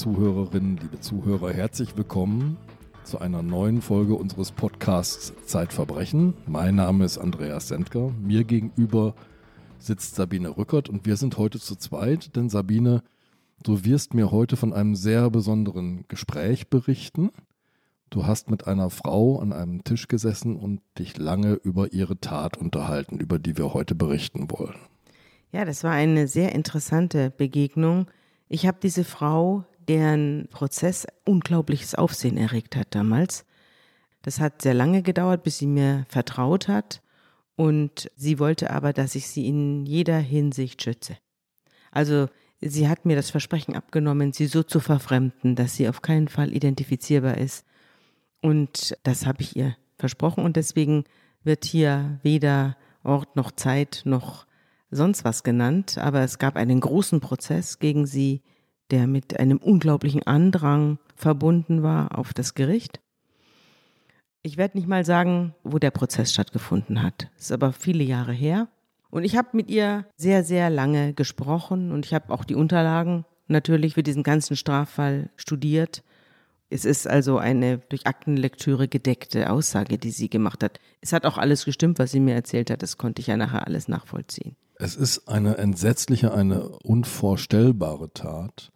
[0.00, 2.56] Zuhörerinnen, liebe Zuhörer, herzlich willkommen
[3.04, 6.32] zu einer neuen Folge unseres Podcasts Zeitverbrechen.
[6.46, 8.10] Mein Name ist Andreas Sendker.
[8.18, 9.14] Mir gegenüber
[9.78, 13.02] sitzt Sabine Rückert und wir sind heute zu zweit, denn Sabine,
[13.62, 17.28] du wirst mir heute von einem sehr besonderen Gespräch berichten.
[18.08, 22.56] Du hast mit einer Frau an einem Tisch gesessen und dich lange über ihre Tat
[22.56, 24.78] unterhalten, über die wir heute berichten wollen.
[25.52, 28.06] Ja, das war eine sehr interessante Begegnung.
[28.48, 33.44] Ich habe diese Frau, deren Prozess unglaubliches Aufsehen erregt hat damals.
[34.22, 37.02] Das hat sehr lange gedauert, bis sie mir vertraut hat.
[37.56, 41.16] Und sie wollte aber, dass ich sie in jeder Hinsicht schütze.
[41.90, 42.28] Also
[42.60, 46.54] sie hat mir das Versprechen abgenommen, sie so zu verfremden, dass sie auf keinen Fall
[46.54, 47.66] identifizierbar ist.
[48.40, 50.44] Und das habe ich ihr versprochen.
[50.44, 51.02] Und deswegen
[51.42, 54.46] wird hier weder Ort noch Zeit noch
[54.92, 58.42] sonst was genannt, aber es gab einen großen Prozess gegen sie,
[58.90, 63.00] der mit einem unglaublichen Andrang verbunden war auf das Gericht.
[64.42, 67.30] Ich werde nicht mal sagen, wo der Prozess stattgefunden hat.
[67.36, 68.68] Es ist aber viele Jahre her.
[69.10, 73.24] Und ich habe mit ihr sehr, sehr lange gesprochen und ich habe auch die Unterlagen
[73.48, 76.02] natürlich für diesen ganzen Straffall studiert.
[76.70, 80.78] Es ist also eine durch Aktenlektüre gedeckte Aussage, die sie gemacht hat.
[81.00, 82.82] Es hat auch alles gestimmt, was sie mir erzählt hat.
[82.82, 84.54] Das konnte ich ja nachher alles nachvollziehen.
[84.76, 88.70] Es ist eine entsetzliche, eine unvorstellbare Tat,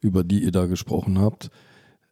[0.00, 1.50] über die ihr da gesprochen habt.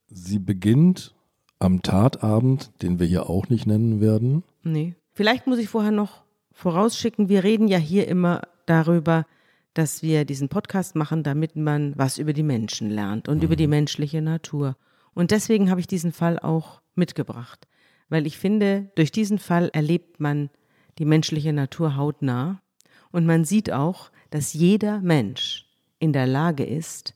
[0.07, 1.15] Sie beginnt
[1.59, 4.45] am Tatabend, den wir hier auch nicht nennen werden.
[4.63, 4.95] Nee.
[5.13, 9.27] Vielleicht muss ich vorher noch vorausschicken, wir reden ja hier immer darüber,
[9.75, 13.45] dass wir diesen Podcast machen, damit man was über die Menschen lernt und mhm.
[13.45, 14.77] über die menschliche Natur.
[15.15, 17.67] Und deswegen habe ich diesen Fall auch mitgebracht,
[18.09, 20.51] weil ich finde, durch diesen Fall erlebt man
[20.99, 22.61] die menschliche Natur hautnah
[23.11, 25.67] und man sieht auch, dass jeder Mensch
[25.99, 27.15] in der Lage ist,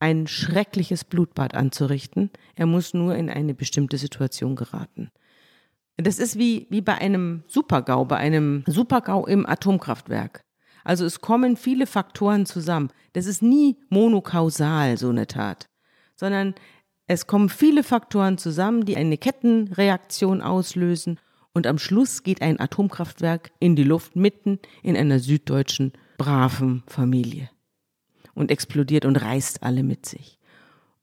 [0.00, 2.30] ein schreckliches Blutbad anzurichten.
[2.54, 5.10] Er muss nur in eine bestimmte Situation geraten.
[5.96, 10.44] Das ist wie, wie bei einem Supergau, bei einem Supergau im Atomkraftwerk.
[10.84, 12.90] Also es kommen viele Faktoren zusammen.
[13.12, 15.68] Das ist nie monokausal, so eine Tat,
[16.14, 16.54] sondern
[17.08, 21.18] es kommen viele Faktoren zusammen, die eine Kettenreaktion auslösen
[21.52, 27.50] und am Schluss geht ein Atomkraftwerk in die Luft mitten in einer süddeutschen braven Familie
[28.38, 30.38] und explodiert und reißt alle mit sich.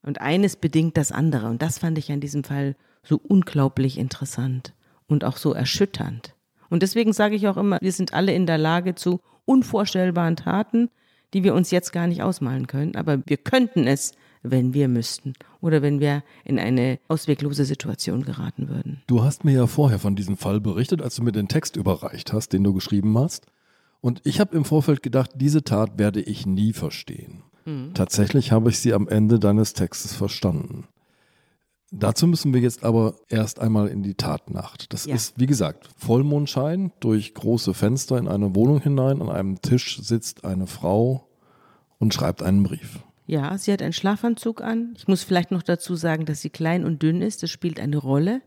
[0.01, 1.47] Und eines bedingt das andere.
[1.47, 4.73] Und das fand ich an diesem Fall so unglaublich interessant
[5.07, 6.33] und auch so erschütternd.
[6.69, 10.89] Und deswegen sage ich auch immer, wir sind alle in der Lage zu unvorstellbaren Taten,
[11.33, 12.95] die wir uns jetzt gar nicht ausmalen können.
[12.95, 18.69] Aber wir könnten es, wenn wir müssten oder wenn wir in eine ausweglose Situation geraten
[18.69, 19.01] würden.
[19.07, 22.31] Du hast mir ja vorher von diesem Fall berichtet, als du mir den Text überreicht
[22.31, 23.47] hast, den du geschrieben hast.
[24.05, 27.41] Und ich habe im Vorfeld gedacht, diese Tat werde ich nie verstehen.
[27.65, 27.95] Mhm.
[27.95, 30.85] Tatsächlich habe ich sie am Ende deines Textes verstanden.
[31.91, 34.93] Dazu müssen wir jetzt aber erst einmal in die Tatnacht.
[34.93, 35.15] Das ja.
[35.15, 39.23] ist, wie gesagt, Vollmondschein durch große Fenster in eine Wohnung hinein.
[39.23, 41.27] An einem Tisch sitzt eine Frau
[41.97, 42.99] und schreibt einen Brief.
[43.25, 44.93] Ja, sie hat einen Schlafanzug an.
[44.97, 47.41] Ich muss vielleicht noch dazu sagen, dass sie klein und dünn ist.
[47.41, 48.43] Das spielt eine Rolle.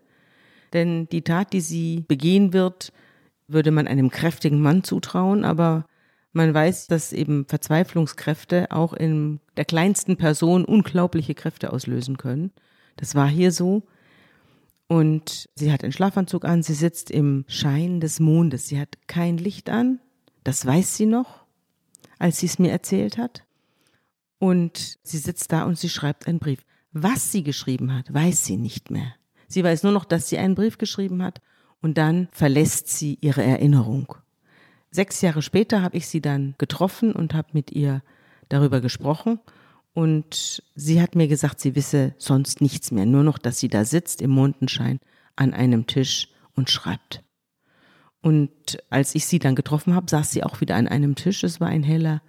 [0.72, 2.92] Denn die Tat, die sie begehen wird,
[3.48, 5.86] würde man einem kräftigen Mann zutrauen, aber
[6.32, 12.53] man weiß, dass eben Verzweiflungskräfte auch in der kleinsten Person unglaubliche Kräfte auslösen können.
[12.97, 13.82] Das war hier so.
[14.87, 19.37] Und sie hat einen Schlafanzug an, sie sitzt im Schein des Mondes, sie hat kein
[19.37, 20.00] Licht an,
[20.44, 21.44] das weiß sie noch,
[22.19, 23.44] als sie es mir erzählt hat.
[24.38, 26.64] Und sie sitzt da und sie schreibt einen Brief.
[26.92, 29.14] Was sie geschrieben hat, weiß sie nicht mehr.
[29.47, 31.41] Sie weiß nur noch, dass sie einen Brief geschrieben hat
[31.81, 34.15] und dann verlässt sie ihre Erinnerung.
[34.91, 38.03] Sechs Jahre später habe ich sie dann getroffen und habe mit ihr
[38.49, 39.38] darüber gesprochen.
[39.93, 43.85] Und sie hat mir gesagt, sie wisse sonst nichts mehr, nur noch, dass sie da
[43.85, 44.99] sitzt im Mondenschein
[45.37, 47.23] an einem Tisch und schreibt.
[48.20, 51.44] Und als ich sie dann getroffen habe, saß sie auch wieder an einem Tisch.
[51.44, 52.23] Es war ein heller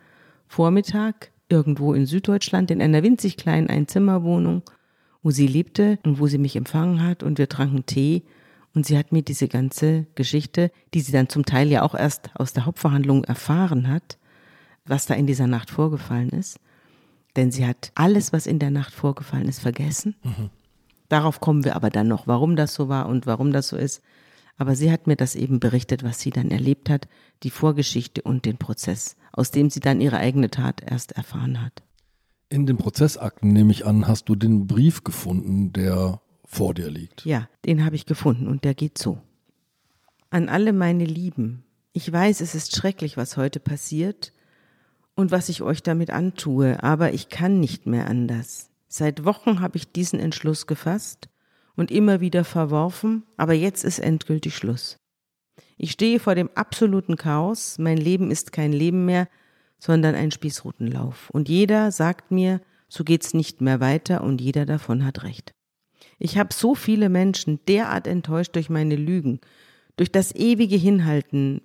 [0.47, 4.63] Vormittag irgendwo in Süddeutschland in einer winzig kleinen Einzimmerwohnung,
[5.23, 8.23] wo sie lebte und wo sie mich empfangen hat und wir tranken Tee
[8.73, 12.29] und sie hat mir diese ganze Geschichte, die sie dann zum Teil ja auch erst
[12.35, 14.17] aus der Hauptverhandlung erfahren hat,
[14.85, 16.59] was da in dieser Nacht vorgefallen ist.
[17.35, 20.15] Denn sie hat alles, was in der Nacht vorgefallen ist, vergessen.
[20.23, 20.49] Mhm.
[21.09, 24.01] Darauf kommen wir aber dann noch, warum das so war und warum das so ist.
[24.57, 27.07] Aber sie hat mir das eben berichtet, was sie dann erlebt hat,
[27.43, 31.81] die Vorgeschichte und den Prozess, aus dem sie dann ihre eigene Tat erst erfahren hat.
[32.49, 37.25] In den Prozessakten, nehme ich an, hast du den Brief gefunden, der vor dir liegt.
[37.25, 39.21] Ja, den habe ich gefunden und der geht so.
[40.31, 41.63] An alle meine Lieben,
[41.93, 44.33] ich weiß, es ist schrecklich, was heute passiert,
[45.15, 48.69] und was ich euch damit antue, aber ich kann nicht mehr anders.
[48.87, 51.27] Seit Wochen habe ich diesen Entschluss gefasst
[51.75, 54.97] und immer wieder verworfen, aber jetzt ist endgültig Schluss.
[55.77, 59.27] Ich stehe vor dem absoluten Chaos, mein Leben ist kein Leben mehr,
[59.77, 61.29] sondern ein Spießrutenlauf.
[61.31, 65.53] Und jeder sagt mir, so geht's nicht mehr weiter und jeder davon hat recht.
[66.19, 69.39] Ich habe so viele Menschen derart enttäuscht durch meine Lügen,
[69.95, 71.61] durch das ewige Hinhalten,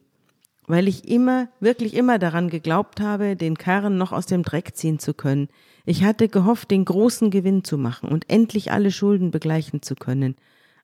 [0.66, 4.98] weil ich immer, wirklich immer daran geglaubt habe, den Karren noch aus dem Dreck ziehen
[4.98, 5.48] zu können.
[5.84, 10.36] Ich hatte gehofft, den großen Gewinn zu machen und endlich alle Schulden begleichen zu können.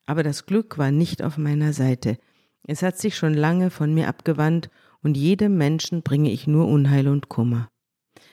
[0.04, 2.18] Aber das Glück war nicht auf meiner Seite.
[2.64, 4.68] Es hat sich schon lange von mir abgewandt
[5.02, 7.68] und jedem Menschen bringe ich nur Unheil und Kummer.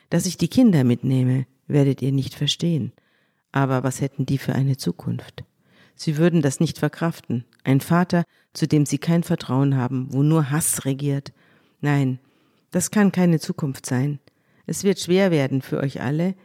[0.09, 2.91] Dass ich die Kinder mitnehme, werdet ihr nicht verstehen.
[3.51, 5.43] Aber was hätten die für eine Zukunft?
[5.95, 7.45] Sie würden das nicht verkraften.
[7.63, 8.23] Ein Vater,
[8.53, 11.33] zu dem sie kein Vertrauen haben, wo nur Hass regiert.
[11.81, 12.19] Nein,
[12.71, 14.19] das kann keine Zukunft sein.
[14.65, 16.35] Es wird schwer werden für euch alle,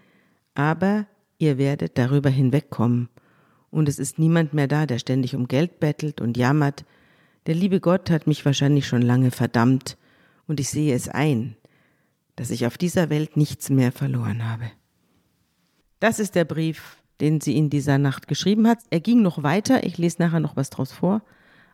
[0.54, 1.06] aber
[1.38, 3.08] ihr werdet darüber hinwegkommen.
[3.70, 6.84] Und es ist niemand mehr da, der ständig um Geld bettelt und jammert.
[7.46, 9.96] Der liebe Gott hat mich wahrscheinlich schon lange verdammt,
[10.46, 11.56] und ich sehe es ein,
[12.36, 14.70] dass ich auf dieser Welt nichts mehr verloren habe.
[16.02, 18.80] Das ist der Brief, den sie in dieser Nacht geschrieben hat.
[18.90, 21.22] Er ging noch weiter, ich lese nachher noch was draus vor,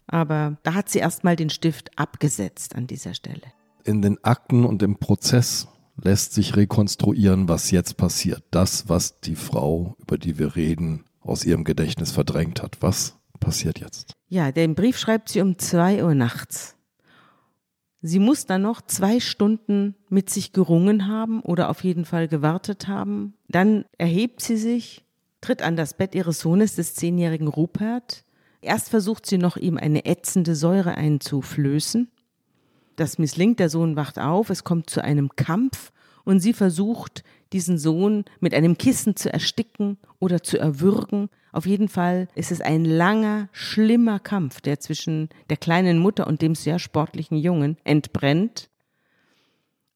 [0.06, 3.40] aber da hat sie erstmal den Stift abgesetzt an dieser Stelle.
[3.84, 5.66] In den Akten und im Prozess
[5.96, 8.44] lässt sich rekonstruieren, was jetzt passiert.
[8.50, 12.76] Das, was die Frau, über die wir reden, aus ihrem Gedächtnis verdrängt hat.
[12.82, 14.12] Was passiert jetzt?
[14.28, 16.76] Ja, den Brief schreibt sie um zwei Uhr nachts.
[18.00, 22.86] Sie muss dann noch zwei Stunden mit sich gerungen haben oder auf jeden Fall gewartet
[22.86, 23.34] haben.
[23.48, 25.04] Dann erhebt sie sich,
[25.40, 28.24] tritt an das Bett ihres Sohnes, des zehnjährigen Rupert.
[28.60, 32.08] Erst versucht sie noch, ihm eine ätzende Säure einzuflößen.
[32.94, 35.92] Das misslingt, der Sohn wacht auf, es kommt zu einem Kampf
[36.24, 41.30] und sie versucht, diesen Sohn mit einem Kissen zu ersticken oder zu erwürgen.
[41.52, 46.42] Auf jeden Fall ist es ein langer, schlimmer Kampf, der zwischen der kleinen Mutter und
[46.42, 48.68] dem sehr sportlichen Jungen entbrennt.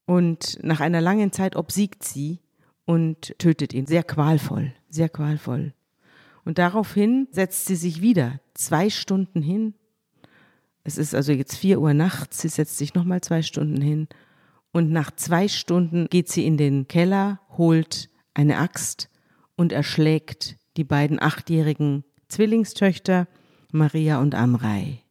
[0.06, 2.40] Und nach einer langen Zeit obsiegt sie
[2.84, 3.86] und tötet ihn.
[3.86, 5.74] Sehr qualvoll, sehr qualvoll.
[6.44, 9.74] Und daraufhin setzt sie sich wieder zwei Stunden hin.
[10.84, 12.40] Es ist also jetzt vier Uhr nachts.
[12.40, 14.08] Sie setzt sich nochmal zwei Stunden hin
[14.72, 19.08] und nach zwei Stunden geht sie in den Keller, holt eine Axt
[19.56, 23.28] und erschlägt die beiden achtjährigen Zwillingstöchter
[23.72, 25.02] Maria und Amrei.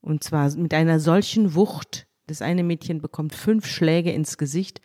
[0.00, 4.80] Und zwar mit einer solchen Wucht, das eine Mädchen bekommt fünf Schläge ins Gesicht,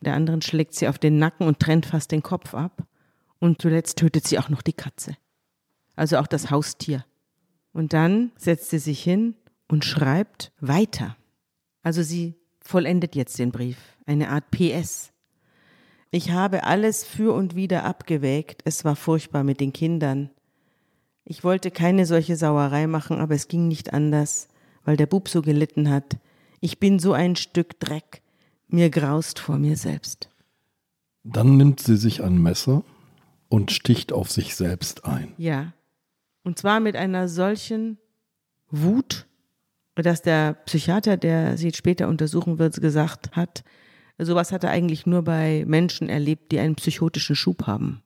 [0.00, 2.86] der anderen schlägt sie auf den Nacken und trennt fast den Kopf ab.
[3.38, 5.16] Und zuletzt tötet sie auch noch die Katze.
[5.94, 7.04] Also auch das Haustier.
[7.72, 9.34] Und dann setzt sie sich hin
[9.68, 11.16] und schreibt weiter.
[11.82, 13.76] Also sie vollendet jetzt den Brief,
[14.06, 15.12] eine Art PS.
[16.10, 20.30] Ich habe alles für und wieder abgewägt, es war furchtbar mit den Kindern.
[21.24, 24.48] Ich wollte keine solche Sauerei machen, aber es ging nicht anders,
[24.84, 26.16] weil der Bub so gelitten hat.
[26.60, 28.22] Ich bin so ein Stück Dreck,
[28.68, 30.30] mir graust vor mir selbst.
[31.24, 32.84] Dann nimmt sie sich ein Messer
[33.48, 35.32] und sticht auf sich selbst ein.
[35.36, 35.72] Ja.
[36.44, 37.98] Und zwar mit einer solchen
[38.70, 39.26] Wut
[40.02, 43.64] dass der Psychiater, der sie später untersuchen wird, gesagt hat,
[44.18, 48.02] sowas hat er eigentlich nur bei Menschen erlebt, die einen psychotischen Schub haben.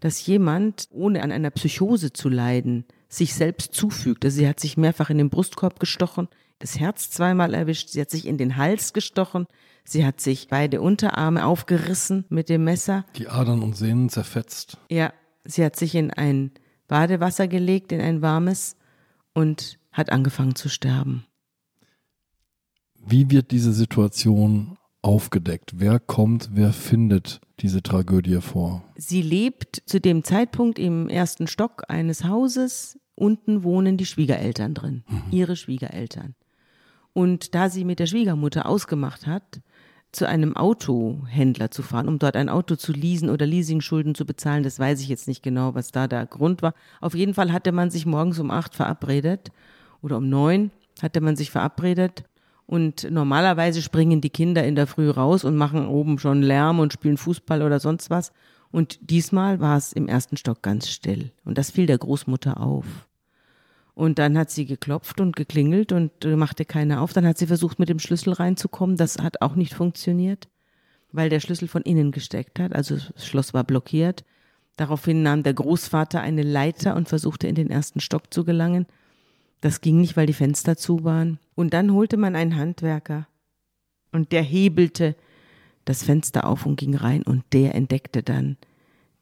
[0.00, 4.24] Dass jemand, ohne an einer Psychose zu leiden, sich selbst zufügt.
[4.24, 8.10] Also sie hat sich mehrfach in den Brustkorb gestochen, das Herz zweimal erwischt, sie hat
[8.10, 9.46] sich in den Hals gestochen,
[9.84, 13.04] sie hat sich beide Unterarme aufgerissen mit dem Messer.
[13.16, 14.78] Die Adern und Sehnen zerfetzt.
[14.90, 15.12] Ja,
[15.44, 16.52] sie hat sich in ein
[16.88, 18.76] Badewasser gelegt, in ein warmes
[19.32, 21.26] und hat angefangen zu sterben.
[23.06, 25.72] Wie wird diese Situation aufgedeckt?
[25.76, 28.82] Wer kommt, wer findet diese Tragödie vor?
[28.96, 32.98] Sie lebt zu dem Zeitpunkt im ersten Stock eines Hauses.
[33.14, 35.22] Unten wohnen die Schwiegereltern drin, mhm.
[35.30, 36.34] ihre Schwiegereltern.
[37.12, 39.60] Und da sie mit der Schwiegermutter ausgemacht hat,
[40.10, 44.62] zu einem Autohändler zu fahren, um dort ein Auto zu leasen oder Leasingschulden zu bezahlen.
[44.62, 46.74] Das weiß ich jetzt nicht genau, was da der Grund war.
[47.00, 49.50] Auf jeden Fall hatte man sich morgens um acht verabredet
[50.02, 50.70] oder um neun
[51.02, 52.24] hatte man sich verabredet.
[52.66, 56.92] Und normalerweise springen die Kinder in der Früh raus und machen oben schon Lärm und
[56.92, 58.32] spielen Fußball oder sonst was.
[58.70, 61.30] Und diesmal war es im ersten Stock ganz still.
[61.44, 62.86] Und das fiel der Großmutter auf.
[63.94, 67.12] Und dann hat sie geklopft und geklingelt und machte keiner auf.
[67.12, 68.96] Dann hat sie versucht, mit dem Schlüssel reinzukommen.
[68.96, 70.48] Das hat auch nicht funktioniert,
[71.12, 72.74] weil der Schlüssel von innen gesteckt hat.
[72.74, 74.24] Also das Schloss war blockiert.
[74.76, 78.86] Daraufhin nahm der Großvater eine Leiter und versuchte in den ersten Stock zu gelangen.
[79.60, 81.38] Das ging nicht, weil die Fenster zu waren.
[81.54, 83.26] Und dann holte man einen Handwerker
[84.12, 85.16] und der hebelte
[85.84, 88.56] das Fenster auf und ging rein und der entdeckte dann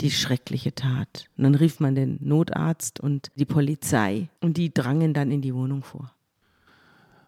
[0.01, 1.27] die schreckliche Tat.
[1.37, 5.55] Und dann rief man den Notarzt und die Polizei und die drangen dann in die
[5.55, 6.13] Wohnung vor.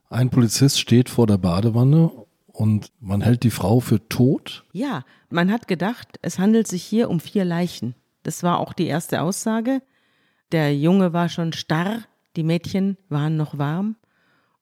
[0.09, 2.13] Ein Polizist steht vor der Badewanne
[2.47, 4.65] und man hält die Frau für tot?
[4.73, 7.95] Ja, man hat gedacht, es handelt sich hier um vier Leichen.
[8.23, 9.83] Das war auch die erste Aussage.
[10.53, 12.03] Der Junge war schon starr,
[12.37, 13.97] die Mädchen waren noch warm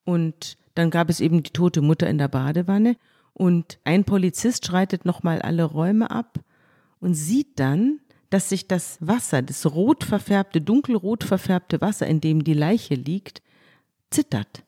[0.04, 2.97] und dann gab es eben die tote Mutter in der Badewanne
[3.35, 6.40] und ein Polizist schreitet nochmal alle Räume ab
[7.00, 12.44] und sieht dann, dass sich das Wasser, das rot verfärbte, dunkelrot verfärbte Wasser, in dem
[12.44, 13.42] die Leiche liegt,
[14.11, 14.64] zittert.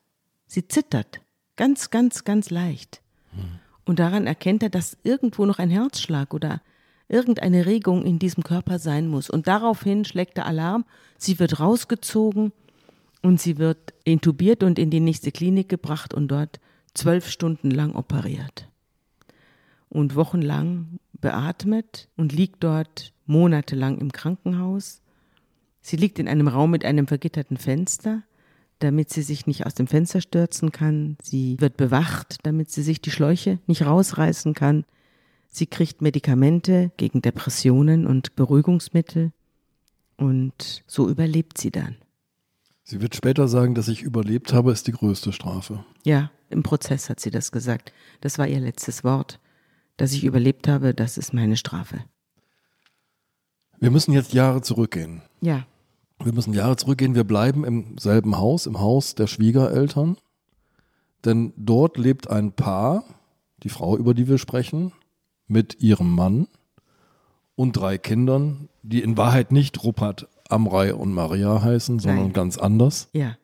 [0.47, 1.21] Sie zittert.
[1.57, 3.01] Ganz, ganz, ganz leicht.
[3.85, 6.61] Und daran erkennt er, dass irgendwo noch ein Herzschlag oder
[7.09, 9.31] irgendeine Regung in diesem Körper sein muss.
[9.31, 10.85] Und daraufhin schlägt der Alarm.
[11.17, 12.53] Sie wird rausgezogen
[13.25, 16.61] und sie wird intubiert und in die nächste Klinik gebracht und dort
[16.93, 18.69] zwölf Stunden lang operiert.
[19.89, 25.01] Und wochenlang beatmet und liegt dort monatelang im Krankenhaus.
[25.81, 28.23] Sie liegt in einem Raum mit einem vergitterten Fenster
[28.81, 31.17] damit sie sich nicht aus dem Fenster stürzen kann.
[31.23, 34.85] Sie wird bewacht, damit sie sich die Schläuche nicht rausreißen kann.
[35.49, 39.33] Sie kriegt Medikamente gegen Depressionen und Beruhigungsmittel.
[40.17, 41.97] Und so überlebt sie dann.
[42.87, 45.85] Sie wird später sagen, dass ich überlebt habe, ist die größte Strafe.
[46.05, 47.93] Ja, im Prozess hat sie das gesagt.
[48.21, 49.41] Das war ihr letztes Wort.
[49.97, 52.05] Dass ich überlebt habe, das ist meine Strafe.
[53.81, 55.23] Wir müssen jetzt Jahre zurückgehen.
[55.41, 55.67] Ja.
[56.23, 57.15] Wir müssen Jahre zurückgehen.
[57.15, 60.19] Wir bleiben im selben Haus, im Haus der Schwiegereltern.
[61.25, 63.05] Denn dort lebt ein Paar,
[63.63, 64.93] die Frau, über die wir sprechen,
[65.47, 66.49] mit ihrem Mann
[67.57, 72.33] und drei Kindern, die in Wahrheit nicht Rupert, Amrei und Maria heißen, sondern Nein.
[72.33, 73.09] ganz anders.
[73.13, 73.37] Ja.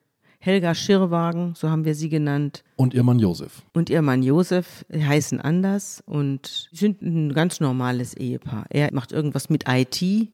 [0.43, 2.65] Helga Schirrwagen, so haben wir sie genannt.
[2.77, 3.63] Und ihr Mann Josef.
[3.75, 8.65] Und ihr Mann Josef heißen anders und sind ein ganz normales Ehepaar.
[8.71, 10.33] Er macht irgendwas mit IT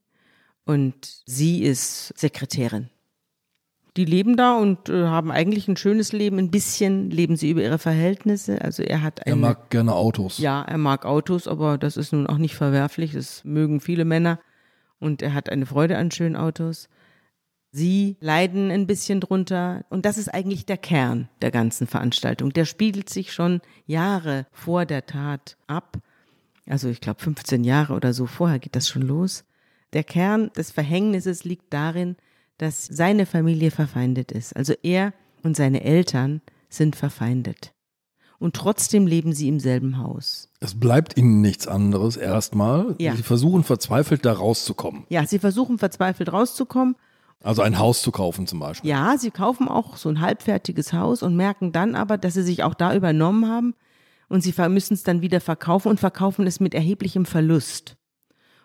[0.64, 0.94] und
[1.26, 2.88] sie ist Sekretärin.
[3.96, 6.38] Die leben da und äh, haben eigentlich ein schönes Leben.
[6.38, 8.60] Ein bisschen leben sie über ihre Verhältnisse.
[8.62, 10.38] Also er hat Er eine, mag gerne Autos.
[10.38, 13.12] ja, er mag Autos, aber das ist nun auch nicht verwerflich.
[13.12, 14.38] Das mögen viele Männer.
[14.98, 16.88] Und er hat eine Freude an schönen Autos.
[17.70, 19.84] Sie leiden ein bisschen drunter.
[19.90, 22.50] Und das ist eigentlich der Kern der ganzen Veranstaltung.
[22.52, 25.98] Der spiegelt sich schon Jahre vor der Tat ab.
[26.66, 29.44] Also ich glaube 15 Jahre oder so vorher geht das schon los.
[29.92, 32.16] Der Kern des Verhängnisses liegt darin,
[32.58, 34.56] dass seine Familie verfeindet ist.
[34.56, 35.12] Also er
[35.42, 37.75] und seine Eltern sind verfeindet.
[38.38, 40.50] Und trotzdem leben sie im selben Haus.
[40.60, 42.94] Es bleibt ihnen nichts anderes erstmal.
[42.98, 43.16] Ja.
[43.16, 45.04] Sie versuchen verzweifelt da rauszukommen.
[45.08, 46.96] Ja, sie versuchen verzweifelt rauszukommen.
[47.42, 48.90] Also ein Haus zu kaufen zum Beispiel.
[48.90, 52.62] Ja, sie kaufen auch so ein halbfertiges Haus und merken dann aber, dass sie sich
[52.62, 53.74] auch da übernommen haben
[54.28, 57.96] und sie müssen es dann wieder verkaufen und verkaufen es mit erheblichem Verlust.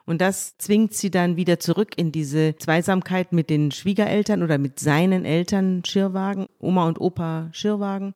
[0.06, 4.80] Und das zwingt sie dann wieder zurück in diese Zweisamkeit mit den Schwiegereltern oder mit
[4.80, 8.16] seinen Eltern Schirrwagen, Oma und Opa Schirrwagen.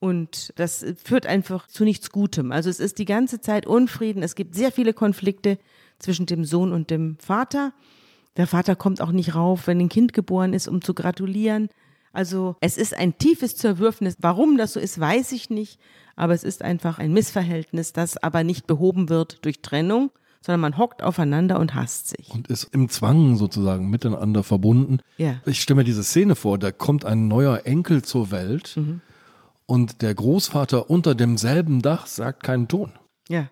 [0.00, 2.52] Und das führt einfach zu nichts Gutem.
[2.52, 4.22] Also es ist die ganze Zeit Unfrieden.
[4.22, 5.58] Es gibt sehr viele Konflikte
[5.98, 7.72] zwischen dem Sohn und dem Vater.
[8.36, 11.68] Der Vater kommt auch nicht rauf, wenn ein Kind geboren ist, um zu gratulieren.
[12.12, 14.16] Also es ist ein tiefes Zerwürfnis.
[14.20, 15.80] Warum das so ist, weiß ich nicht.
[16.16, 20.10] Aber es ist einfach ein Missverhältnis, das aber nicht behoben wird durch Trennung,
[20.40, 22.30] sondern man hockt aufeinander und hasst sich.
[22.30, 24.98] Und ist im Zwang sozusagen miteinander verbunden.
[25.16, 25.40] Ja.
[25.46, 29.00] Ich stelle mir diese Szene vor, da kommt ein neuer Enkel zur Welt Mhm.
[29.66, 32.92] Und der Großvater unter demselben Dach sagt keinen Ton.
[33.28, 33.48] Ja.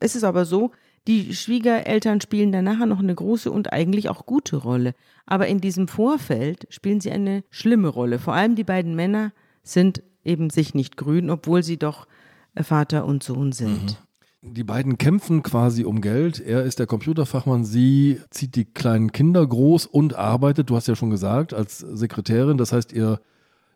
[0.00, 0.72] Es ist aber so,
[1.06, 4.94] die Schwiegereltern spielen da nachher noch eine große und eigentlich auch gute Rolle.
[5.26, 8.18] Aber in diesem Vorfeld spielen sie eine schlimme Rolle.
[8.18, 12.06] Vor allem die beiden Männer sind eben sich nicht grün, obwohl sie doch
[12.54, 13.98] äh, Vater und Sohn sind.
[14.42, 16.38] Die beiden kämpfen quasi um Geld.
[16.38, 20.96] Er ist der Computerfachmann, sie zieht die kleinen Kinder groß und arbeitet, du hast ja
[20.96, 22.58] schon gesagt, als Sekretärin.
[22.58, 23.20] Das heißt, ihr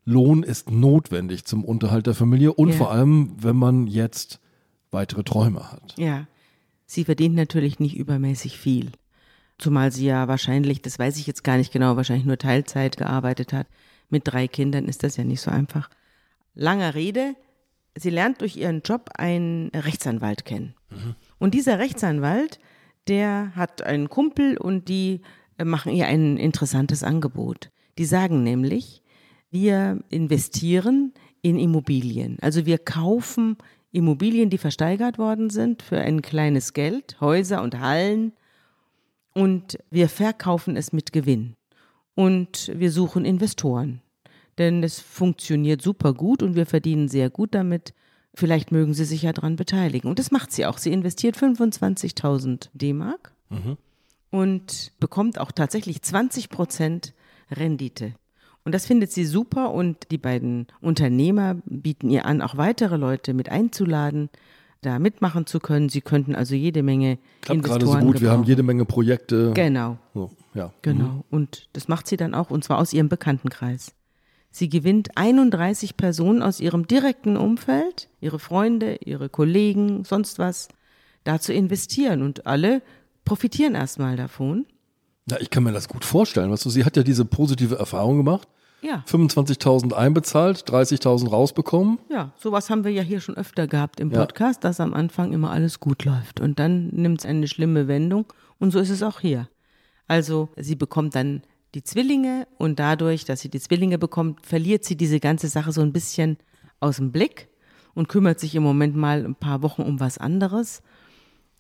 [0.09, 2.75] Lohn ist notwendig zum Unterhalt der Familie und Ja.
[2.77, 4.41] vor allem, wenn man jetzt
[4.91, 5.95] weitere Träume hat.
[5.99, 6.27] Ja.
[6.87, 8.93] Sie verdient natürlich nicht übermäßig viel.
[9.59, 13.53] Zumal sie ja wahrscheinlich, das weiß ich jetzt gar nicht genau, wahrscheinlich nur Teilzeit gearbeitet
[13.53, 13.67] hat.
[14.09, 15.91] Mit drei Kindern ist das ja nicht so einfach.
[16.55, 17.35] Langer Rede,
[17.95, 20.73] sie lernt durch ihren Job einen Rechtsanwalt kennen.
[21.39, 22.59] Und dieser Rechtsanwalt,
[23.09, 25.21] der hat einen Kumpel und die
[25.63, 27.71] machen ihr ein interessantes Angebot.
[27.99, 29.03] Die sagen nämlich,
[29.51, 31.13] wir investieren
[31.43, 32.39] in Immobilien.
[32.41, 33.57] Also wir kaufen
[33.91, 38.33] Immobilien, die versteigert worden sind für ein kleines Geld, Häuser und Hallen
[39.35, 41.55] und wir verkaufen es mit Gewinn.
[42.15, 44.03] Und wir suchen Investoren.
[44.59, 47.95] Denn es funktioniert super gut und wir verdienen sehr gut damit.
[48.35, 50.09] Vielleicht mögen Sie sich ja daran beteiligen.
[50.11, 50.79] Und das macht sie auch.
[50.79, 53.33] Sie investiert 25.000 D-Mark
[54.31, 57.15] und bekommt auch tatsächlich 20 Prozent
[57.51, 58.15] Rendite.
[58.69, 63.33] Und das findet sie super und die beiden Unternehmer bieten ihr an, auch weitere Leute
[63.33, 64.29] mit einzuladen,
[64.83, 65.89] da mitmachen zu können.
[65.89, 68.49] Sie könnten also jede Menge Klappt gerade Investoren so gut, wir haben gebrauchen.
[68.51, 69.53] jede Menge Projekte.
[69.55, 69.97] Genau.
[70.13, 70.71] So, ja.
[70.83, 71.25] Genau.
[71.31, 73.95] Und das macht sie dann auch, und zwar aus ihrem Bekanntenkreis.
[74.51, 80.69] Sie gewinnt 31 Personen aus ihrem direkten Umfeld, ihre Freunde, ihre Kollegen, sonst was,
[81.25, 82.21] da zu investieren.
[82.21, 82.83] Und alle
[83.25, 84.67] profitieren erstmal davon.
[85.31, 86.51] Ja, ich kann mir das gut vorstellen.
[86.51, 88.47] Weißt du, sie hat ja diese positive Erfahrung gemacht.
[88.81, 91.99] Ja, 25.000 einbezahlt, 30.000 rausbekommen.
[92.11, 94.21] ja, sowas haben wir ja hier schon öfter gehabt im Ja.
[94.21, 96.39] Podcast, dass am Anfang immer alles gut läuft.
[96.41, 98.27] Und dann nimmt es eine schlimme Wendung.
[98.61, 99.49] Und so ist es auch hier.
[100.07, 101.43] Also sie bekommt dann
[101.75, 105.81] die Zwillinge und dadurch, dass sie die Zwillinge bekommt, verliert sie diese ganze Sache so
[105.83, 106.39] ein bisschen
[106.81, 107.49] aus dem Blick
[107.95, 110.83] und kümmert sich im Moment mal ein paar Wochen um was anderes.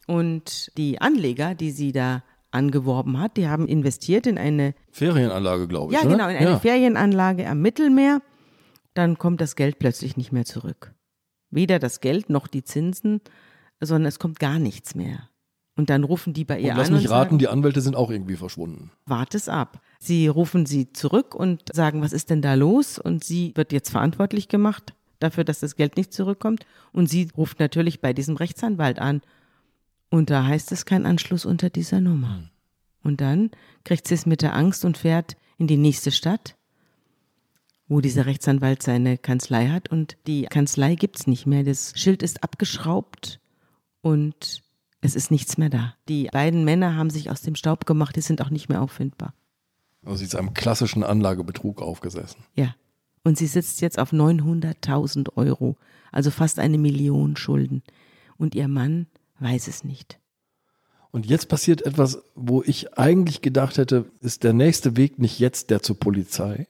[0.06, 2.22] Und die Anleger, die sie da
[2.58, 5.98] angeworben hat, die haben investiert in eine Ferienanlage, glaube ich.
[5.98, 6.12] ja, ne?
[6.12, 6.58] genau, in eine ja.
[6.58, 8.20] Ferienanlage am Mittelmeer.
[8.94, 10.92] Dann kommt das Geld plötzlich nicht mehr zurück.
[11.50, 13.20] Weder das Geld noch die Zinsen,
[13.80, 15.28] sondern es kommt gar nichts mehr.
[15.76, 17.80] Und dann rufen die bei ihr Und lass an mich und raten, sagen, die Anwälte
[17.80, 18.90] sind auch irgendwie verschwunden.
[19.06, 19.80] wart es ab.
[20.00, 22.98] Sie rufen sie zurück und sagen, was ist denn da los?
[22.98, 26.66] Und sie wird jetzt verantwortlich gemacht dafür, dass das Geld nicht zurückkommt.
[26.92, 29.22] Und sie ruft natürlich bei diesem Rechtsanwalt an.
[30.10, 32.42] Und da heißt es kein Anschluss unter dieser Nummer.
[33.02, 33.50] Und dann
[33.84, 36.56] kriegt sie es mit der Angst und fährt in die nächste Stadt,
[37.88, 39.90] wo dieser Rechtsanwalt seine Kanzlei hat.
[39.90, 41.64] Und die Kanzlei gibt's nicht mehr.
[41.64, 43.40] Das Schild ist abgeschraubt
[44.00, 44.62] und
[45.00, 45.94] es ist nichts mehr da.
[46.08, 49.34] Die beiden Männer haben sich aus dem Staub gemacht, die sind auch nicht mehr auffindbar.
[50.04, 52.42] Also sie ist einem klassischen Anlagebetrug aufgesessen.
[52.54, 52.74] Ja.
[53.24, 55.76] Und sie sitzt jetzt auf 900.000 Euro,
[56.12, 57.82] also fast eine Million Schulden.
[58.38, 59.06] Und ihr Mann
[59.40, 60.18] weiß es nicht.
[61.10, 65.70] Und jetzt passiert etwas, wo ich eigentlich gedacht hätte, ist der nächste Weg nicht jetzt
[65.70, 66.66] der zur Polizei?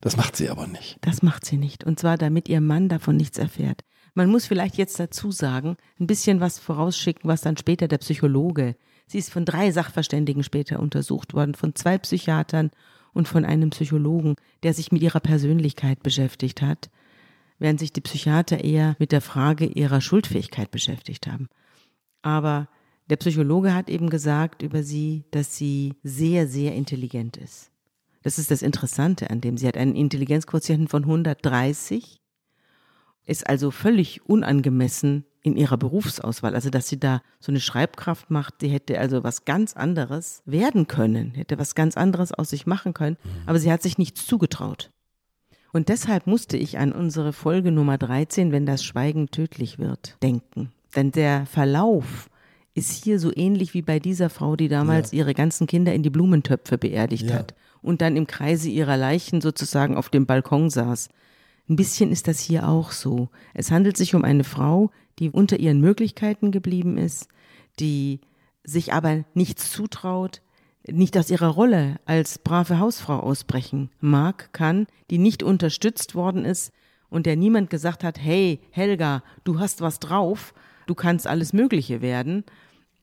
[0.00, 0.96] Das macht sie aber nicht.
[1.02, 1.84] Das macht sie nicht.
[1.84, 3.82] Und zwar, damit ihr Mann davon nichts erfährt.
[4.14, 8.76] Man muss vielleicht jetzt dazu sagen, ein bisschen was vorausschicken, was dann später der Psychologe.
[9.06, 12.70] Sie ist von drei Sachverständigen später untersucht worden, von zwei Psychiatern
[13.12, 16.90] und von einem Psychologen, der sich mit ihrer Persönlichkeit beschäftigt hat,
[17.58, 21.48] während sich die Psychiater eher mit der Frage ihrer Schuldfähigkeit beschäftigt haben.
[22.22, 22.68] Aber
[23.10, 27.70] der Psychologe hat eben gesagt über sie, dass sie sehr, sehr intelligent ist.
[28.22, 29.56] Das ist das Interessante an dem.
[29.56, 32.20] Sie hat einen Intelligenzquotienten von 130,
[33.24, 36.54] ist also völlig unangemessen in ihrer Berufsauswahl.
[36.54, 40.86] Also, dass sie da so eine Schreibkraft macht, sie hätte also was ganz anderes werden
[40.88, 44.90] können, hätte was ganz anderes aus sich machen können, aber sie hat sich nichts zugetraut.
[45.72, 50.72] Und deshalb musste ich an unsere Folge Nummer 13, wenn das Schweigen tödlich wird, denken.
[50.96, 52.30] Denn der Verlauf
[52.74, 56.10] ist hier so ähnlich wie bei dieser Frau, die damals ihre ganzen Kinder in die
[56.10, 57.34] Blumentöpfe beerdigt Ja.
[57.36, 61.08] hat und dann im Kreise ihrer Leichen sozusagen auf dem Balkon saß.
[61.68, 63.28] Ein bisschen ist das hier auch so.
[63.52, 67.28] Es handelt sich um eine Frau, die unter ihren Möglichkeiten geblieben ist,
[67.80, 68.20] die
[68.64, 70.40] sich aber nichts zutraut,
[70.86, 76.72] nicht aus ihrer Rolle als brave Hausfrau ausbrechen mag, kann, die nicht unterstützt worden ist
[77.10, 80.54] und der niemand gesagt hat, hey Helga, du hast was drauf,
[80.88, 82.44] du kannst alles Mögliche werden,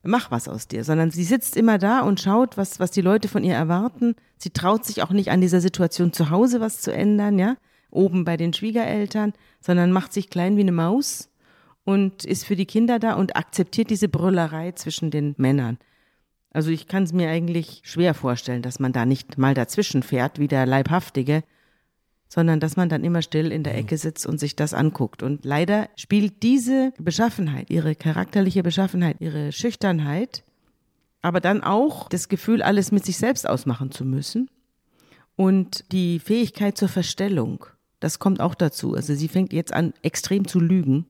[0.03, 3.27] mach was aus dir, sondern sie sitzt immer da und schaut, was, was die Leute
[3.27, 4.15] von ihr erwarten.
[4.37, 7.57] Sie traut sich auch nicht an dieser Situation zu Hause was zu ändern, ja,
[7.89, 11.29] oben bei den Schwiegereltern, sondern macht sich klein wie eine Maus
[11.83, 15.77] und ist für die Kinder da und akzeptiert diese Brüllerei zwischen den Männern.
[16.51, 20.39] Also ich kann es mir eigentlich schwer vorstellen, dass man da nicht mal dazwischen fährt,
[20.39, 21.43] wie der Leibhaftige,
[22.35, 25.23] sondern dass man dann immer still in der Ecke sitzt und sich das anguckt.
[25.23, 30.43] Und leider spielt diese Beschaffenheit, ihre charakterliche Beschaffenheit, ihre Schüchternheit,
[31.21, 34.49] aber dann auch das Gefühl, alles mit sich selbst ausmachen zu müssen
[35.37, 37.67] und die Fähigkeit zur Verstellung,
[38.01, 38.95] das kommt auch dazu.
[38.95, 41.05] Also sie fängt jetzt an, extrem zu lügen.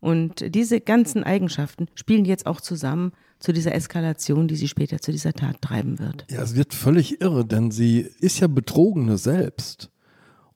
[0.00, 5.12] Und diese ganzen Eigenschaften spielen jetzt auch zusammen zu dieser Eskalation, die sie später zu
[5.12, 6.26] dieser Tat treiben wird.
[6.30, 9.90] Ja, es wird völlig irre, denn sie ist ja Betrogene selbst.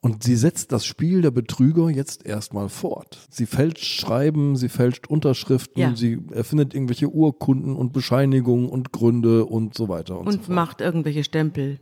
[0.04, 3.20] Und sie setzt das Spiel der Betrüger jetzt erstmal fort.
[3.30, 5.94] Sie fälscht Schreiben, sie fälscht Unterschriften, Ja.
[5.94, 10.54] sie erfindet irgendwelche Urkunden und Bescheinigungen und Gründe und so weiter und, so und fort.
[10.56, 11.78] macht irgendwelche Stempel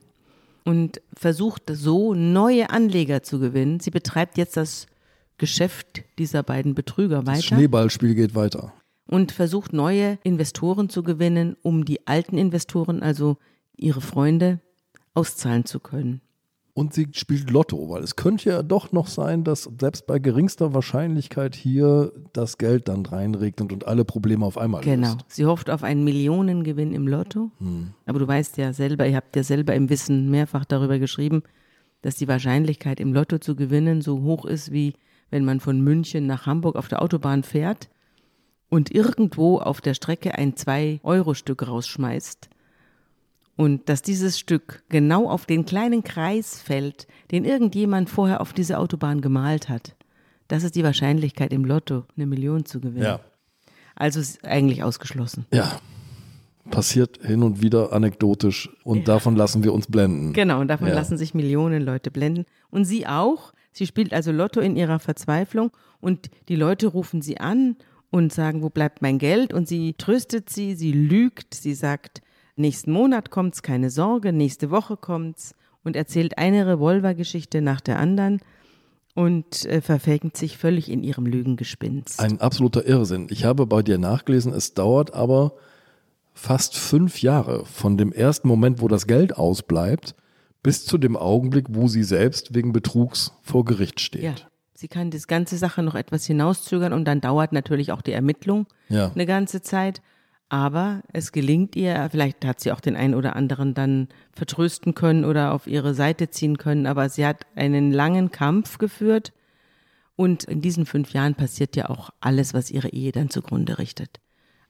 [0.67, 3.81] und versucht so neue Anleger zu gewinnen.
[3.81, 4.87] Sie betreibt jetzt das
[5.39, 8.75] Geschäft dieser beiden Betrüger Das weiter Schneeballspiel geht weiter.
[9.07, 13.39] und versucht neue Investoren zu gewinnen, um die alten Investoren, also
[13.79, 14.61] ihre Freunde,
[15.15, 16.21] auszahlen zu können.
[16.81, 20.73] Und sie spielt Lotto, weil es könnte ja doch noch sein, dass selbst bei geringster
[20.75, 25.09] Wahrscheinlichkeit hier das Geld dann reinregnet und alle Probleme auf einmal Genau.
[25.13, 25.25] löst.
[25.29, 27.51] Sie hofft auf einen Millionengewinn im Lotto.
[28.07, 31.43] Aber du weißt ja selber, ihr habt ja selber im Wissen mehrfach darüber geschrieben,
[32.03, 34.95] dass die Wahrscheinlichkeit im Lotto zu gewinnen so hoch ist, wie
[35.31, 37.89] wenn man von München nach Hamburg auf der Autobahn fährt
[38.69, 42.50] und irgendwo auf der Strecke ein 2-Euro-Stück rausschmeißt.
[43.61, 48.79] Und dass dieses Stück genau auf den kleinen Kreis fällt, den irgendjemand vorher auf diese
[48.79, 49.95] Autobahn gemalt hat.
[50.49, 53.05] Das ist die Wahrscheinlichkeit im Lotto, eine Million zu gewinnen.
[53.05, 53.21] Ja.
[53.97, 55.45] Also ist eigentlich ausgeschlossen.
[55.53, 55.79] Ja.
[56.71, 60.33] Passiert hin und wieder anekdotisch und davon lassen wir uns blenden.
[60.33, 60.95] Genau, und davon Ja.
[60.95, 62.47] lassen sich Millionen Leute blenden.
[62.71, 63.53] Und sie auch.
[63.73, 65.71] Sie spielt also Lotto in ihrer Verzweiflung
[66.01, 67.77] und die Leute rufen sie an
[68.09, 69.53] und sagen, wo bleibt mein Geld?
[69.53, 72.23] Und sie tröstet sie, sie lügt, sie sagt,
[72.61, 78.41] nächsten Monat kommt's, keine Sorge, nächste Woche kommt's und erzählt eine Revolvergeschichte nach der anderen
[79.15, 82.21] und äh, verfängt sich völlig in ihrem Lügengespinst.
[82.21, 83.27] Ein absoluter Irrsinn.
[83.31, 85.53] Ich habe bei dir nachgelesen, es dauert aber
[86.33, 90.15] fast fünf Jahre von dem ersten Moment, wo das Geld ausbleibt,
[90.63, 94.23] bis zu dem Augenblick, wo sie selbst wegen Betrugs vor Gericht steht.
[94.23, 94.35] Ja,
[94.75, 98.67] sie kann das ganze Sache noch etwas hinauszögern und dann dauert natürlich auch die Ermittlung
[98.89, 99.11] Ja.
[99.13, 100.03] eine ganze Zeit.
[100.51, 105.25] Aber es gelingt ihr, vielleicht hat sie auch den einen oder anderen dann vertrösten können
[105.25, 109.33] oder auf ihre Seite ziehen können, aber sie hat einen langen Kampf geführt
[110.17, 114.21] und in diesen fünf Jahren passiert ja auch alles, was ihre Ehe dann zugrunde richtet.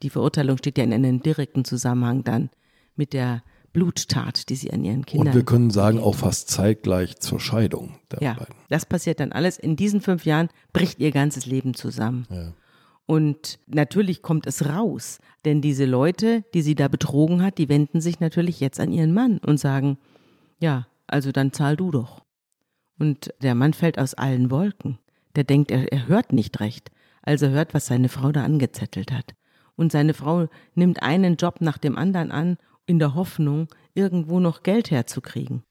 [0.02, 2.50] Die Verurteilung steht ja in einem direkten Zusammenhang dann
[2.94, 7.18] mit der Bluttat, die sie an ihren Kindern Und wir können sagen, auch fast zeitgleich
[7.20, 8.54] zur Scheidung der ja, beiden.
[8.68, 9.58] das passiert dann alles.
[9.58, 12.26] In diesen fünf Jahren bricht ihr ganzes Leben zusammen.
[12.30, 12.52] Ja.
[13.06, 18.00] Und natürlich kommt es raus, denn diese Leute, die sie da betrogen hat, die wenden
[18.00, 19.98] sich natürlich jetzt an ihren Mann und sagen,
[20.59, 22.22] ja, also dann zahl du doch.
[22.98, 24.98] Und der Mann fällt aus allen Wolken.
[25.35, 26.90] Der denkt, er, er hört nicht recht,
[27.22, 29.35] als er hört, was seine Frau da angezettelt hat.
[29.76, 34.62] Und seine Frau nimmt einen Job nach dem anderen an, in der Hoffnung, irgendwo noch
[34.62, 35.62] Geld herzukriegen.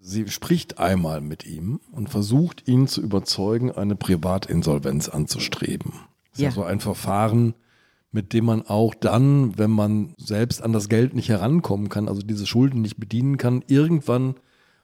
[0.00, 5.92] Sie spricht einmal mit ihm und versucht ihn zu überzeugen, eine Privatinsolvenz anzustreben.
[6.30, 6.50] Das ist Ja.
[6.50, 7.54] so ein Verfahren,
[8.10, 12.22] mit dem man auch dann, wenn man selbst an das Geld nicht herankommen kann, also
[12.22, 14.36] diese Schulden nicht bedienen kann, irgendwann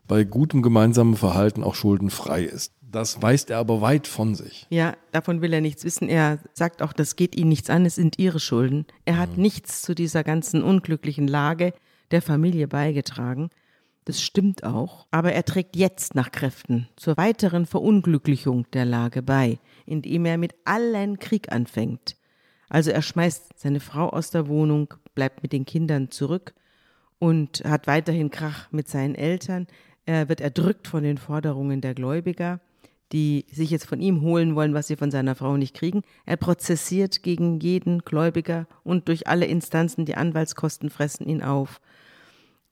[0.06, 2.72] bei gutem gemeinsamen Verhalten auch schuldenfrei ist.
[2.80, 4.66] Das weist er aber weit von sich.
[4.70, 6.08] Ja, davon will er nichts wissen.
[6.08, 8.86] Er sagt auch, das geht ihn nichts an, es sind ihre Schulden.
[9.04, 11.72] Er hat nichts zu dieser ganzen unglücklichen Lage
[12.12, 13.50] der Familie beigetragen.
[14.04, 15.06] Das stimmt auch.
[15.10, 20.54] Aber er trägt jetzt nach Kräften zur weiteren Verunglücklichung der Lage bei, indem er mit
[20.64, 22.16] allen Krieg anfängt.
[22.68, 26.54] Also er schmeißt seine Frau aus der Wohnung, bleibt mit den Kindern zurück
[27.18, 29.66] und hat weiterhin Krach mit seinen Eltern.
[30.06, 32.60] Er wird erdrückt von den Forderungen der Gläubiger,
[33.12, 36.02] die sich jetzt von ihm holen wollen, was sie von seiner Frau nicht kriegen.
[36.26, 41.80] Er prozessiert gegen jeden Gläubiger und durch alle Instanzen, die Anwaltskosten fressen ihn auf.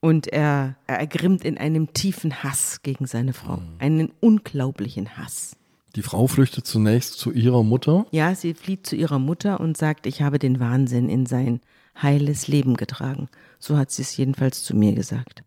[0.01, 3.63] Und er, er ergrimmt in einem tiefen Hass gegen seine Frau.
[3.79, 5.57] Einen unglaublichen Hass.
[5.95, 8.07] Die Frau flüchtet zunächst zu ihrer Mutter.
[8.11, 11.61] Ja, sie flieht zu ihrer Mutter und sagt, ich habe den Wahnsinn in sein
[12.01, 13.29] heiles Leben getragen.
[13.59, 15.45] So hat sie es jedenfalls zu mir gesagt.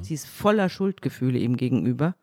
[0.00, 2.14] Sie ist voller Schuldgefühle ihm gegenüber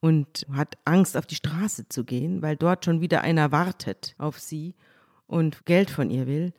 [0.00, 4.38] und hat Angst, auf die Straße zu gehen, weil dort schon wieder einer wartet auf
[4.38, 4.74] sie
[5.26, 6.54] und Geld von ihr will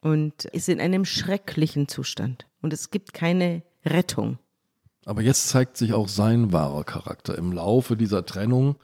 [0.00, 2.46] und ist in einem schrecklichen Zustand.
[2.62, 4.38] Und es gibt keine Rettung.
[5.04, 7.36] Aber jetzt zeigt sich auch sein wahrer Charakter.
[7.36, 8.76] Im Laufe dieser Trennung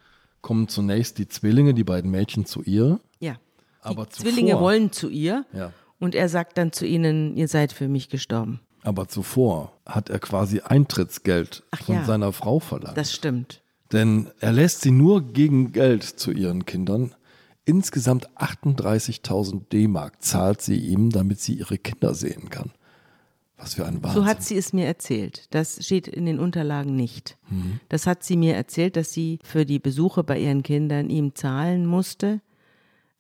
[0.45, 3.01] kommen zunächst die Zwillinge, die beiden Mädchen zu ihr.
[3.19, 3.37] Ja.
[3.81, 5.73] Aber die Zwillinge zuvor- wollen zu ihr Ja.
[5.99, 8.61] und er sagt dann zu ihnen, ihr seid für mich gestorben.
[8.83, 12.05] Aber zuvor hat er quasi Eintrittsgeld Ach von ja.
[12.05, 12.99] seiner Frau verlangt.
[12.99, 13.63] Das stimmt.
[13.93, 17.15] Denn er lässt sie nur gegen Geld zu ihren Kindern.
[17.65, 22.73] Insgesamt 38.000 D-Mark zahlt sie ihm, damit sie ihre Kinder sehen kann.
[23.57, 24.23] Was für ein Wahnsinn.
[24.23, 25.47] So hat sie es mir erzählt.
[25.51, 27.39] Das steht in den Unterlagen nicht.
[27.89, 31.87] Das hat sie mir erzählt, dass sie für die Besuche bei ihren Kindern ihm zahlen
[31.87, 32.41] musste.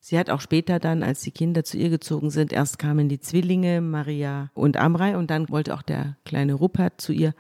[0.00, 3.20] Sie hat auch später dann, als die Kinder zu ihr gezogen sind, erst kamen die
[3.20, 7.32] Zwillinge Maria und Amrei und dann wollte auch der kleine Rupert zu ihr.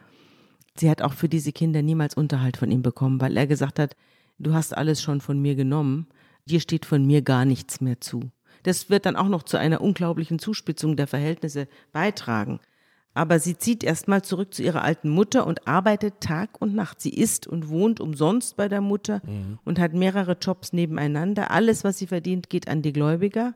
[0.76, 3.96] Sie hat auch für diese Kinder niemals Unterhalt von ihm bekommen, weil er gesagt hat,
[4.38, 6.06] du hast alles schon von mir genommen,
[6.46, 8.30] dir steht von mir gar nichts mehr zu.
[8.62, 12.60] Das wird dann auch noch zu einer unglaublichen Zuspitzung der Verhältnisse beitragen.
[13.14, 17.00] Aber sie zieht erstmal zurück zu ihrer alten Mutter und arbeitet Tag und Nacht.
[17.00, 19.22] Sie isst und wohnt umsonst bei der Mutter
[19.64, 21.52] und hat mehrere Jobs nebeneinander.
[21.52, 23.54] Alles, was sie verdient, geht an die Gläubiger.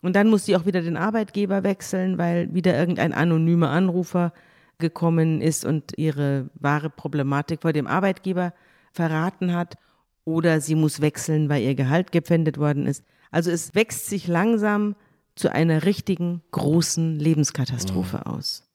[0.00, 4.32] Und dann muss sie auch wieder den Arbeitgeber wechseln, weil wieder irgendein anonymer Anrufer
[4.78, 8.52] gekommen ist und ihre wahre Problematik vor dem Arbeitgeber
[8.92, 9.76] verraten hat
[10.24, 13.04] oder sie muss wechseln, weil ihr Gehalt gepfändet worden ist.
[13.30, 14.96] Also es wächst sich langsam
[15.34, 18.22] zu einer richtigen großen Lebenskatastrophe mhm.
[18.22, 18.65] aus.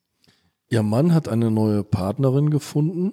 [0.72, 3.12] Ihr Mann hat eine neue Partnerin gefunden,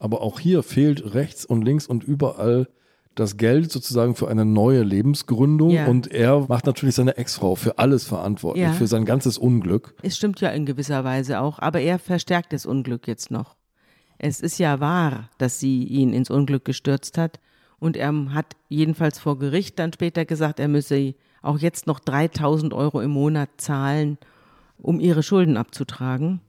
[0.00, 2.66] aber auch hier fehlt rechts und links und überall
[3.14, 5.86] das Geld sozusagen für eine neue Lebensgründung ja.
[5.86, 8.72] und er macht natürlich seine Ex-Frau für alles verantwortlich, ja.
[8.72, 9.94] für sein ganzes Unglück.
[10.02, 13.54] Es stimmt ja in gewisser Weise auch, aber er verstärkt das Unglück jetzt noch.
[14.18, 17.38] Es ist ja wahr, dass sie ihn ins Unglück gestürzt hat
[17.78, 22.74] und er hat jedenfalls vor Gericht dann später gesagt, er müsse auch jetzt noch 3000
[22.74, 24.18] Euro im Monat zahlen,
[24.78, 26.40] um ihre Schulden abzutragen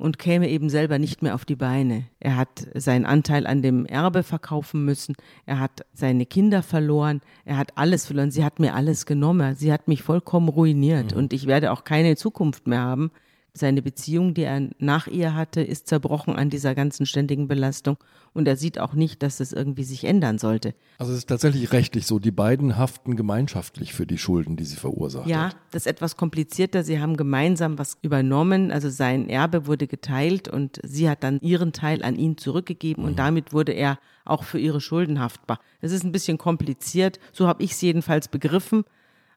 [0.00, 2.04] und käme eben selber nicht mehr auf die Beine.
[2.18, 5.14] Er hat seinen Anteil an dem Erbe verkaufen müssen,
[5.46, 9.72] er hat seine Kinder verloren, er hat alles verloren, sie hat mir alles genommen, sie
[9.72, 11.18] hat mich vollkommen ruiniert mhm.
[11.18, 13.10] und ich werde auch keine Zukunft mehr haben.
[13.52, 17.96] Seine Beziehung, die er nach ihr hatte, ist zerbrochen an dieser ganzen ständigen Belastung
[18.32, 20.74] und er sieht auch nicht, dass es irgendwie sich ändern sollte.
[20.98, 24.76] Also es ist tatsächlich rechtlich so, die beiden haften gemeinschaftlich für die Schulden, die sie
[24.76, 25.56] verursacht ja, hat.
[25.72, 26.84] Das ist etwas komplizierter.
[26.84, 31.72] Sie haben gemeinsam was übernommen, also sein Erbe wurde geteilt und sie hat dann ihren
[31.72, 33.10] Teil an ihn zurückgegeben mhm.
[33.10, 35.58] und damit wurde er auch für ihre Schulden haftbar.
[35.80, 38.84] Es ist ein bisschen kompliziert, so habe ich es jedenfalls begriffen.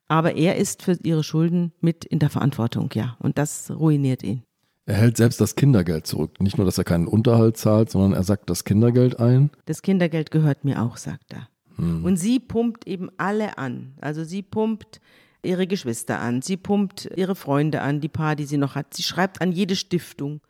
[0.08, 3.16] Aber er ist für ihre Schulden mit in der Verantwortung, ja.
[3.20, 4.42] Und das ruiniert ihn.
[4.86, 6.40] Er hält selbst das Kindergeld zurück.
[6.40, 9.50] Nicht nur, dass er keinen Unterhalt zahlt, sondern er sagt das Kindergeld ein.
[9.64, 11.48] Das Kindergeld gehört mir auch, sagt er.
[11.76, 12.04] Hm.
[12.04, 13.94] Und sie pumpt eben alle an.
[14.00, 15.00] Also sie pumpt
[15.42, 18.94] ihre Geschwister an, sie pumpt ihre Freunde an, die paar, die sie noch hat.
[18.94, 20.40] Sie schreibt an jede Stiftung.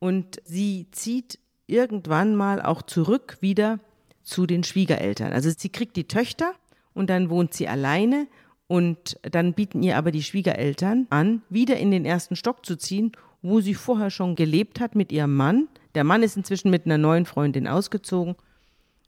[0.00, 3.78] Und sie zieht irgendwann mal auch zurück wieder
[4.22, 5.32] zu den Schwiegereltern.
[5.32, 6.52] Also sie kriegt die Töchter
[6.94, 8.26] und dann wohnt sie alleine
[8.68, 13.12] und dann bieten ihr aber die Schwiegereltern an, wieder in den ersten Stock zu ziehen,
[13.42, 15.68] wo sie vorher schon gelebt hat mit ihrem Mann.
[15.94, 18.36] Der Mann ist inzwischen mit einer neuen Freundin ausgezogen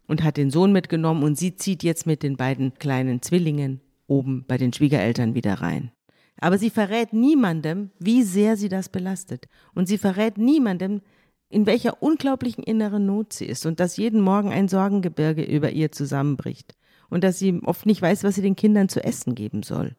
[0.08, 4.44] und hat den Sohn mitgenommen und sie zieht jetzt mit den beiden kleinen Zwillingen oben
[4.48, 5.92] bei den Schwiegereltern wieder rein.
[6.40, 9.46] Aber sie verrät niemandem, wie sehr sie das belastet.
[9.74, 11.02] Und sie verrät niemandem,
[11.50, 15.92] in welcher unglaublichen inneren Not sie ist und dass jeden Morgen ein Sorgengebirge über ihr
[15.92, 16.76] zusammenbricht
[17.10, 19.96] und dass sie oft nicht weiß, was sie den Kindern zu essen geben soll.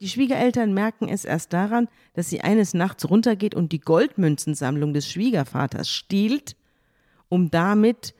[0.00, 5.08] Die Schwiegereltern merken es erst daran, dass sie eines Nachts runtergeht und die Goldmünzensammlung des
[5.08, 6.56] Schwiegervaters stiehlt,
[7.28, 8.14] um damit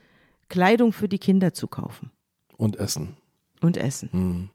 [0.49, 2.11] Kleidung für die Kinder zu kaufen.
[2.57, 3.17] Und Essen.
[3.61, 4.09] Und Essen.
[4.13, 4.51] Mhm.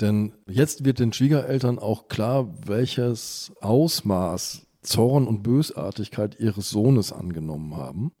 [0.00, 7.76] Denn jetzt wird den Schwiegereltern auch klar, welches Ausmaß Zorn und Bösartigkeit ihres Sohnes angenommen
[7.76, 8.12] haben.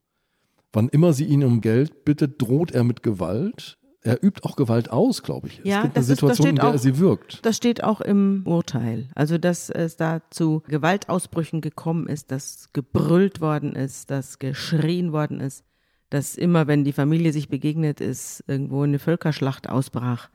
[0.72, 4.90] Wann immer sie ihn um Geld bittet, droht er mit Gewalt er übt auch Gewalt
[4.90, 5.60] aus, glaube ich.
[5.64, 7.44] Ja, es gibt eine Situation, ist, in der auch, er sie wirkt.
[7.44, 9.08] Das steht auch im Urteil.
[9.14, 15.40] Also, dass es da zu Gewaltausbrüchen gekommen ist, dass gebrüllt worden ist, dass geschrien worden
[15.40, 15.64] ist,
[16.10, 20.30] dass immer, wenn die Familie sich begegnet ist, irgendwo eine Völkerschlacht ausbrach.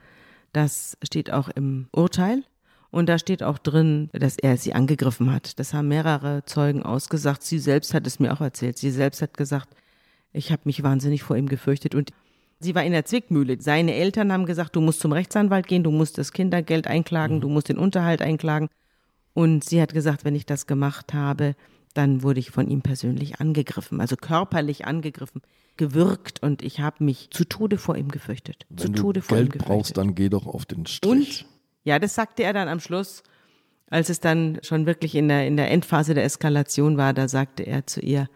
[0.52, 2.44] Das steht auch im Urteil.
[2.92, 5.58] Und da steht auch drin, dass er sie angegriffen hat.
[5.58, 7.42] Das haben mehrere Zeugen ausgesagt.
[7.42, 8.78] Sie selbst hat es mir auch erzählt.
[8.78, 9.70] Sie selbst hat gesagt,
[10.32, 11.96] ich habe mich wahnsinnig vor ihm gefürchtet.
[11.96, 12.12] Und
[12.64, 13.58] Sie war in der Zwickmühle.
[13.60, 17.42] Seine Eltern haben gesagt, du musst zum Rechtsanwalt gehen, du musst das Kindergeld einklagen, mhm.
[17.42, 18.70] du musst den Unterhalt einklagen.
[19.34, 21.56] Und sie hat gesagt, wenn ich das gemacht habe,
[21.94, 25.42] dann wurde ich von ihm persönlich angegriffen, also körperlich angegriffen,
[25.78, 28.66] gewürgt und ich habe mich zu Tode vor ihm gefürchtet.
[28.70, 29.68] Wenn zu Tode du vor Geld ihm gefürchtet.
[29.68, 31.12] brauchst, dann geh doch auf den Strich.
[31.12, 31.46] Und
[31.84, 33.24] ja, das sagte er dann am Schluss,
[33.90, 37.64] als es dann schon wirklich in der in der Endphase der Eskalation war, da sagte
[37.64, 38.30] er zu ihr,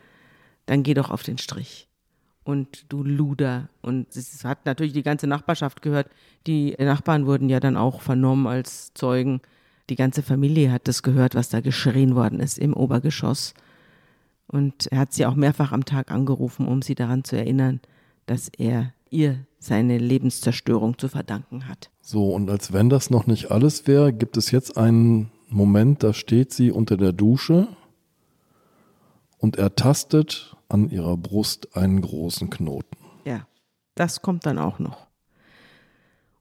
[0.65, 1.87] dann geh doch auf den Strich
[2.47, 3.67] und du Luder.
[3.81, 6.07] Und es hat natürlich die ganze Nachbarschaft gehört.
[6.47, 9.41] Die Nachbarn wurden ja dann auch vernommen als Zeugen.
[9.89, 13.53] Die ganze Familie hat das gehört, was da geschrien worden ist im Obergeschoss.
[14.47, 17.81] Und er hat sie auch mehrfach am Tag angerufen, um sie daran zu erinnern,
[18.27, 21.89] dass er ihr seine Lebenszerstörung zu verdanken hat.
[21.99, 26.13] So, und als wenn das noch nicht alles wäre, gibt es jetzt einen Moment, da
[26.13, 27.67] steht sie unter der Dusche
[29.37, 32.97] und er tastet an ihrer Brust einen großen Knoten.
[33.25, 33.47] Ja,
[33.95, 35.07] das kommt dann auch noch.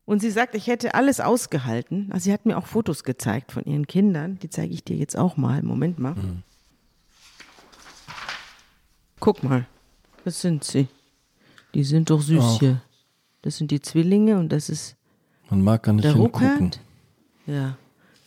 [0.04, 2.10] Und sie sagt, ich hätte alles ausgehalten.
[2.12, 4.38] Also sie hat mir auch Fotos gezeigt von ihren Kindern.
[4.38, 5.62] Die zeige ich dir jetzt auch mal.
[5.62, 6.14] Moment mal.
[6.14, 6.42] Mhm.
[9.18, 9.66] Guck mal.
[10.24, 10.86] Das sind sie.
[11.74, 12.58] Die sind doch süß Ach.
[12.60, 12.82] hier.
[13.42, 14.96] Das sind die Zwillinge und das ist.
[15.50, 16.46] Man mag gar nicht der hingucken.
[16.46, 16.80] Ruckert.
[17.46, 17.76] Ja.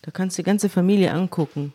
[0.02, 1.74] Da kannst du die ganze Familie angucken.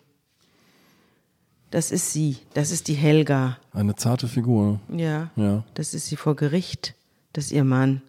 [1.75, 2.37] Das ist sie.
[2.53, 3.59] Das ist die Helga.
[3.73, 4.79] Eine zarte Figur.
[4.97, 5.33] Ja.
[5.35, 5.65] Ja.
[5.75, 6.95] Das ist sie vor Gericht.
[7.33, 8.01] Das ist ihr Mann.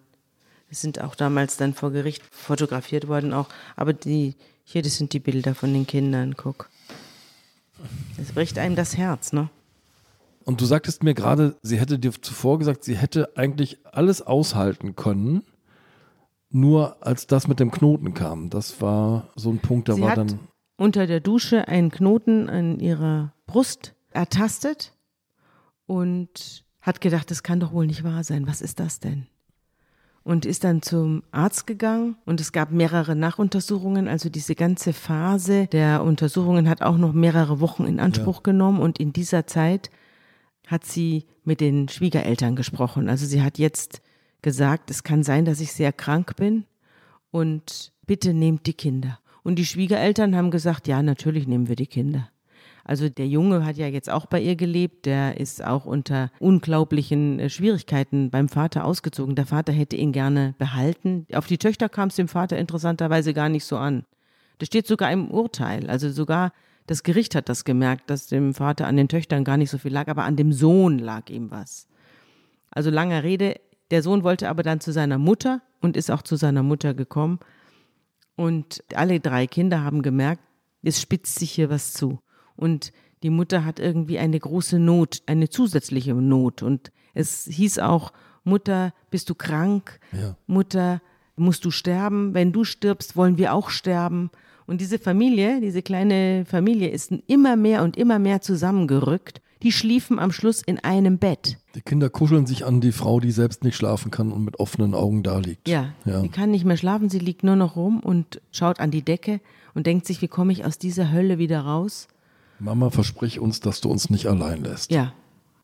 [0.70, 3.50] Es sind auch damals dann vor Gericht fotografiert worden auch.
[3.76, 6.36] Aber die, hier, das sind die Bilder von den Kindern.
[6.38, 6.70] Guck.
[8.22, 9.50] Es bricht einem das Herz, ne?
[10.44, 14.96] Und du sagtest mir gerade, sie hätte dir zuvor gesagt, sie hätte eigentlich alles aushalten
[14.96, 15.42] können,
[16.52, 18.52] nur als das mit dem Knoten kam.
[18.52, 20.40] Das war so ein Punkt, da sie war hat dann.
[20.78, 24.92] unter der Dusche einen Knoten an ihrer Brust ertastet
[25.86, 28.48] und hat gedacht, das kann doch wohl nicht wahr sein.
[28.48, 29.28] Was ist das denn?
[30.24, 34.10] Und ist dann zum Arzt gegangen und es gab mehrere Nachuntersuchungen.
[34.10, 38.52] Also diese ganze Phase der Untersuchungen hat auch noch mehrere Wochen in Anspruch ja.
[38.52, 39.90] genommen und in dieser Zeit
[40.68, 43.08] hat sie mit den Schwiegereltern gesprochen.
[43.08, 44.02] Also sie hat jetzt
[44.42, 46.66] gesagt, es kann sein, dass ich sehr krank bin
[47.32, 49.18] und bitte nehmt die Kinder.
[49.44, 52.30] Und die Schwiegereltern haben gesagt, ja, natürlich nehmen wir die Kinder.
[52.88, 57.40] Also der Junge hat ja jetzt auch bei ihr gelebt, der ist auch unter unglaublichen
[57.40, 59.36] äh, Schwierigkeiten beim Vater ausgezogen.
[59.36, 61.26] Der Vater hätte ihn gerne behalten.
[61.34, 64.06] Auf die Töchter kam es dem Vater interessanterweise gar nicht so an.
[64.60, 65.90] Das steht sogar im Urteil.
[65.90, 66.54] Also sogar
[66.86, 69.92] das Gericht hat das gemerkt, dass dem Vater an den Töchtern gar nicht so viel
[69.92, 71.88] lag, aber an dem Sohn lag ihm was.
[72.70, 76.36] Also langer Rede, der Sohn wollte aber dann zu seiner Mutter und ist auch zu
[76.36, 77.40] seiner Mutter gekommen.
[78.36, 80.44] Und alle drei Kinder haben gemerkt,
[80.84, 82.20] es spitzt sich hier was zu.
[82.56, 82.92] Und
[83.24, 86.64] die Mutter hat irgendwie eine große Not, eine zusätzliche Not.
[86.64, 88.12] Und es hieß auch,
[88.44, 90.00] Mutter, bist du krank?
[90.12, 90.36] Ja.
[90.48, 91.02] Mutter,
[91.36, 92.34] musst du sterben?
[92.34, 94.30] Wenn du stirbst, wollen wir auch sterben.
[94.68, 99.42] Und diese Familie, diese kleine Familie ist immer mehr und immer mehr zusammengerückt.
[99.64, 101.58] Die schliefen am Schluss in einem Bett.
[101.76, 104.94] Die Kinder kuscheln sich an die Frau, die selbst nicht schlafen kann und mit offenen
[104.94, 105.68] Augen da liegt.
[105.68, 106.22] Ja, ja.
[106.22, 109.40] sie kann nicht mehr schlafen, sie liegt nur noch rum und schaut an die Decke
[109.74, 112.08] und denkt sich, wie komme ich aus dieser Hölle wieder raus?
[112.60, 114.92] Mama, versprich uns, dass du uns nicht allein lässt.
[114.92, 115.14] Ja,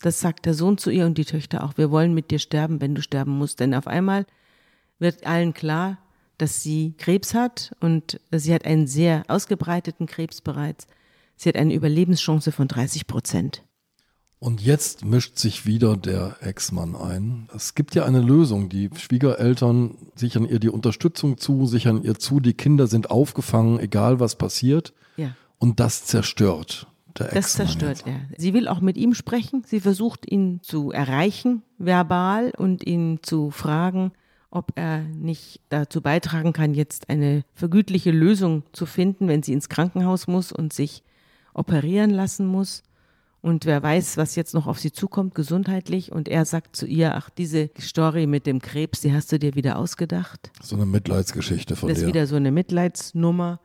[0.01, 1.77] das sagt der Sohn zu ihr und die Töchter auch.
[1.77, 3.59] Wir wollen mit dir sterben, wenn du sterben musst.
[3.59, 4.25] Denn auf einmal
[4.99, 5.97] wird allen klar,
[6.37, 10.87] dass sie Krebs hat und sie hat einen sehr ausgebreiteten Krebs bereits.
[11.35, 13.63] Sie hat eine Überlebenschance von 30 Prozent.
[14.39, 17.47] Und jetzt mischt sich wieder der Ex-Mann ein.
[17.55, 18.69] Es gibt ja eine Lösung.
[18.69, 24.19] Die Schwiegereltern sichern ihr die Unterstützung zu, sichern ihr zu, die Kinder sind aufgefangen, egal
[24.19, 24.93] was passiert.
[25.15, 25.35] Ja.
[25.61, 26.87] Und das zerstört.
[27.19, 28.21] Der das zerstört er.
[28.35, 29.63] Sie will auch mit ihm sprechen.
[29.63, 34.11] Sie versucht ihn zu erreichen, verbal, und ihn zu fragen,
[34.49, 39.69] ob er nicht dazu beitragen kann, jetzt eine vergütliche Lösung zu finden, wenn sie ins
[39.69, 41.03] Krankenhaus muss und sich
[41.53, 42.81] operieren lassen muss.
[43.41, 46.11] Und wer weiß, was jetzt noch auf sie zukommt, gesundheitlich.
[46.11, 49.53] Und er sagt zu ihr, ach, diese Story mit dem Krebs, die hast du dir
[49.53, 50.49] wieder ausgedacht.
[50.59, 51.93] So eine Mitleidsgeschichte von dir.
[51.93, 53.59] Das ist wieder so eine Mitleidsnummer.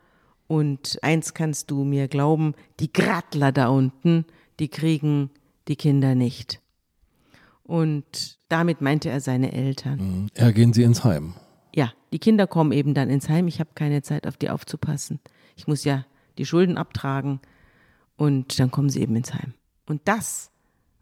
[0.48, 4.24] Und eins kannst du mir glauben, die Grattler da unten,
[4.61, 5.30] die kriegen
[5.68, 6.61] die Kinder nicht.
[7.64, 9.98] Und damit meinte er seine Eltern.
[9.98, 10.26] Mhm.
[10.37, 11.35] Ja, gehen sie ins Heim.
[11.74, 13.48] Ja, die Kinder kommen eben dann ins Heim.
[13.48, 15.20] Ich habe keine Zeit, auf die aufzupassen.
[15.56, 16.06] Ich muss ja
[16.38, 17.40] die Schulden abtragen
[18.16, 19.54] und dann kommen sie eben ins Heim.
[19.87, 20.50] Und das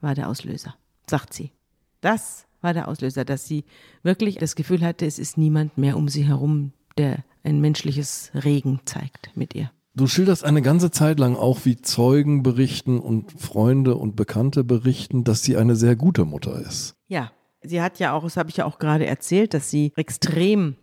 [0.00, 0.74] war der Auslöser,
[1.08, 1.52] sagt sie.
[2.00, 3.64] Das war der Auslöser, dass sie
[4.02, 8.80] wirklich das Gefühl hatte, es ist niemand mehr um sie herum, der ein menschliches Regen
[8.84, 9.70] zeigt mit ihr.
[9.94, 15.22] Du schilderst eine ganze Zeit lang auch, wie Zeugen berichten und Freunde und Bekannte berichten,
[15.22, 16.96] dass sie eine sehr gute Mutter ist.
[17.06, 17.30] Ja,
[17.62, 20.74] sie hat ja auch, das habe ich ja auch gerade erzählt, dass sie extrem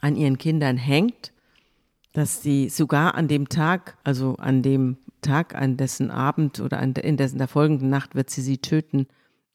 [0.00, 1.32] an ihren Kindern hängt,
[2.12, 6.92] dass sie sogar an dem Tag, also an dem Tag, an dessen Abend oder an,
[6.92, 9.06] in dessen der folgenden Nacht wird sie sie töten,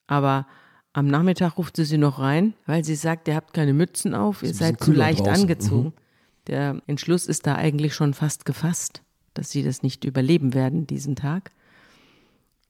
[0.07, 0.47] aber
[0.93, 4.43] am Nachmittag ruft sie sie noch rein, weil sie sagt, ihr habt keine Mützen auf,
[4.43, 5.43] ihr seid zu leicht draußen.
[5.43, 5.87] angezogen.
[5.89, 6.02] Mhm.
[6.47, 9.01] Der Entschluss ist da eigentlich schon fast gefasst,
[9.33, 11.51] dass sie das nicht überleben werden, diesen Tag.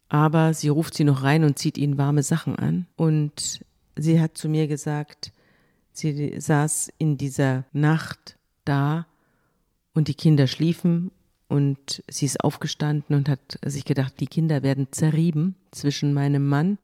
[0.10, 2.86] Aber sie ruft sie noch rein und zieht ihnen warme Sachen an.
[2.96, 5.32] Und sie hat zu mir gesagt,
[5.92, 9.08] sie saß in dieser Nacht da
[9.94, 11.12] und die Kinder schliefen
[11.48, 16.78] und sie ist aufgestanden und hat sich gedacht, die Kinder werden zerrieben zwischen meinem Mann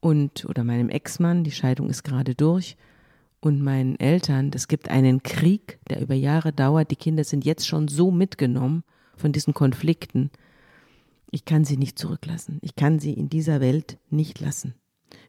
[0.00, 2.76] und oder meinem Ex-Mann, die Scheidung ist gerade durch
[3.40, 6.90] und meinen Eltern, es gibt einen Krieg, der über Jahre dauert.
[6.90, 8.84] Die Kinder sind jetzt schon so mitgenommen
[9.16, 10.30] von diesen Konflikten.
[11.30, 12.58] Ich kann sie nicht zurücklassen.
[12.62, 14.74] Ich kann sie in dieser Welt nicht lassen.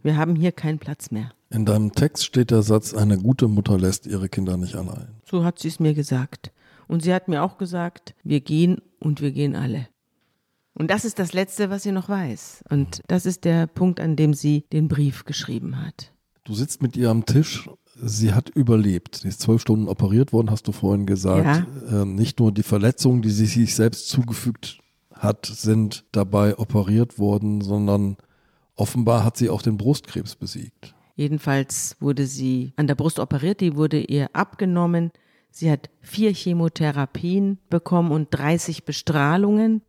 [0.03, 1.32] Wir haben hier keinen Platz mehr.
[1.49, 5.07] In deinem Text steht der Satz, eine gute Mutter lässt ihre Kinder nicht allein.
[5.26, 6.51] So hat sie es mir gesagt.
[6.88, 9.88] Und sie hat mir auch gesagt, wir gehen und wir gehen alle.
[10.74, 12.64] Und das ist das Letzte, was sie noch weiß.
[12.70, 16.14] Und das ist der Punkt, an dem sie den Brief geschrieben hat.
[16.43, 17.70] Du sitzt mit ihr am Tisch
[18.04, 19.18] sie hat überlebt.
[19.18, 21.45] Sie ist zwölf Stunden operiert worden, hast du vorhin gesagt.
[21.45, 22.02] Ja.
[22.02, 24.80] Ähm, nicht nur die Verletzungen, die sie sich selbst zugefügt
[25.14, 28.18] hat, sind dabei operiert worden, sondern
[28.76, 30.95] offenbar hat sie auch den Brustkrebs besiegt.
[31.16, 35.12] Jedenfalls wurde sie an der Brust operiert, die wurde ihr abgenommen.
[35.52, 39.82] Sie hat vier Chemotherapien bekommen und 30 Bestrahlungen.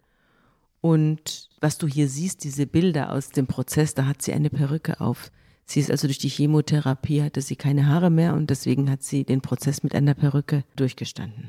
[0.81, 5.01] Und was du hier siehst, diese Bilder aus dem Prozess, da hat sie eine Perücke
[5.01, 5.31] auf.
[5.65, 9.25] Sie ist also durch die Chemotherapie, hatte sie keine Haare mehr und deswegen hat sie
[9.25, 11.47] den Prozess mit einer Perücke durchgestanden.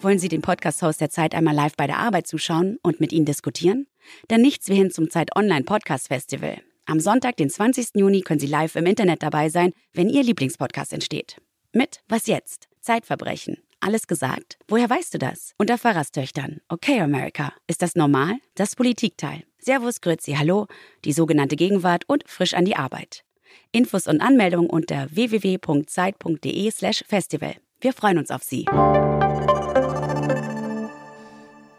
[0.00, 3.24] Wollen Sie den Podcast-Host der Zeit einmal live bei der Arbeit zuschauen und mit Ihnen
[3.24, 3.86] diskutieren?
[4.28, 6.58] Dann nichts wie hin zum Zeit Online Podcast Festival.
[6.84, 7.88] Am Sonntag, den 20.
[7.94, 11.40] Juni, können Sie live im Internet dabei sein, wenn Ihr Lieblingspodcast entsteht.
[11.72, 12.68] Mit Was jetzt?
[12.80, 13.56] Zeitverbrechen.
[13.80, 14.58] Alles gesagt?
[14.68, 15.54] Woher weißt du das?
[15.58, 16.60] Unter Pfarrerstöchtern.
[16.68, 17.52] Okay, America.
[17.66, 18.34] Ist das normal?
[18.54, 19.42] Das Politikteil.
[19.66, 20.68] Servus, Grüezi, Hallo,
[21.04, 23.24] die sogenannte Gegenwart und frisch an die Arbeit.
[23.72, 27.56] Infos und Anmeldungen unter www.zeit.de slash festival.
[27.80, 28.64] Wir freuen uns auf Sie.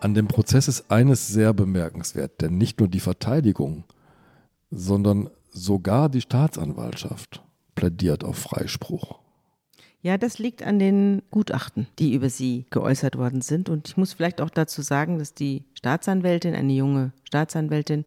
[0.02, 3.86] An dem Prozess ist eines sehr bemerkenswert, denn nicht nur die Verteidigung,
[4.70, 7.42] sondern sogar die Staatsanwaltschaft
[7.74, 9.22] plädiert auf Freispruch.
[10.02, 13.68] Ja, das liegt an den Gutachten, die über sie geäußert worden sind.
[13.68, 18.06] Und ich muss vielleicht auch dazu sagen, dass die Staatsanwältin, eine junge Staatsanwältin,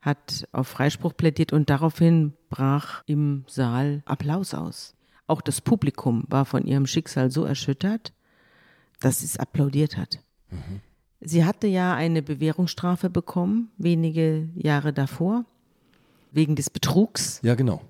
[0.00, 4.94] hat auf Freispruch plädiert und daraufhin brach im Saal Applaus aus.
[5.26, 8.12] Auch das Publikum war von ihrem Schicksal so erschüttert,
[9.00, 10.20] dass sie es applaudiert hat.
[10.50, 10.80] Mhm.
[11.20, 15.44] Sie hatte ja eine Bewährungsstrafe bekommen, wenige Jahre davor,
[16.32, 17.40] wegen des Betrugs.
[17.42, 17.82] Ja, genau.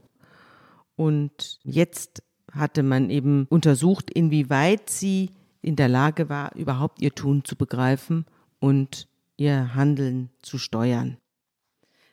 [0.97, 5.31] Und jetzt hatte man eben untersucht, inwieweit sie
[5.63, 8.25] in der Lage war, überhaupt ihr Tun zu begreifen
[8.59, 11.17] und ihr Handeln zu steuern.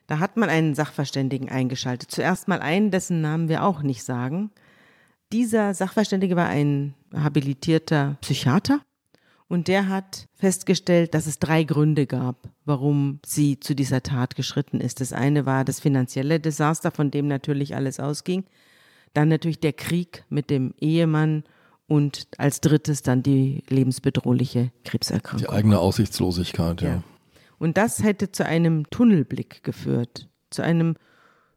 [0.07, 2.11] Da hat man einen Sachverständigen eingeschaltet.
[2.11, 4.51] Zuerst mal einen, dessen Namen wir auch nicht sagen.
[5.33, 8.81] Dieser Sachverständige war ein habilitierter Psychiater
[9.49, 14.79] und der hat festgestellt, dass es drei Gründe gab, warum sie zu dieser Tat geschritten
[14.79, 15.01] ist.
[15.01, 18.45] Das eine war das finanzielle Desaster, von dem natürlich alles ausging.
[19.17, 21.43] Dann natürlich der Krieg mit dem Ehemann
[21.87, 25.39] und als drittes dann die lebensbedrohliche Krebserkrankung.
[25.39, 26.89] Die eigene Aussichtslosigkeit, ja.
[26.89, 27.03] ja.
[27.57, 30.97] Und das hätte zu einem Tunnelblick geführt, zu einem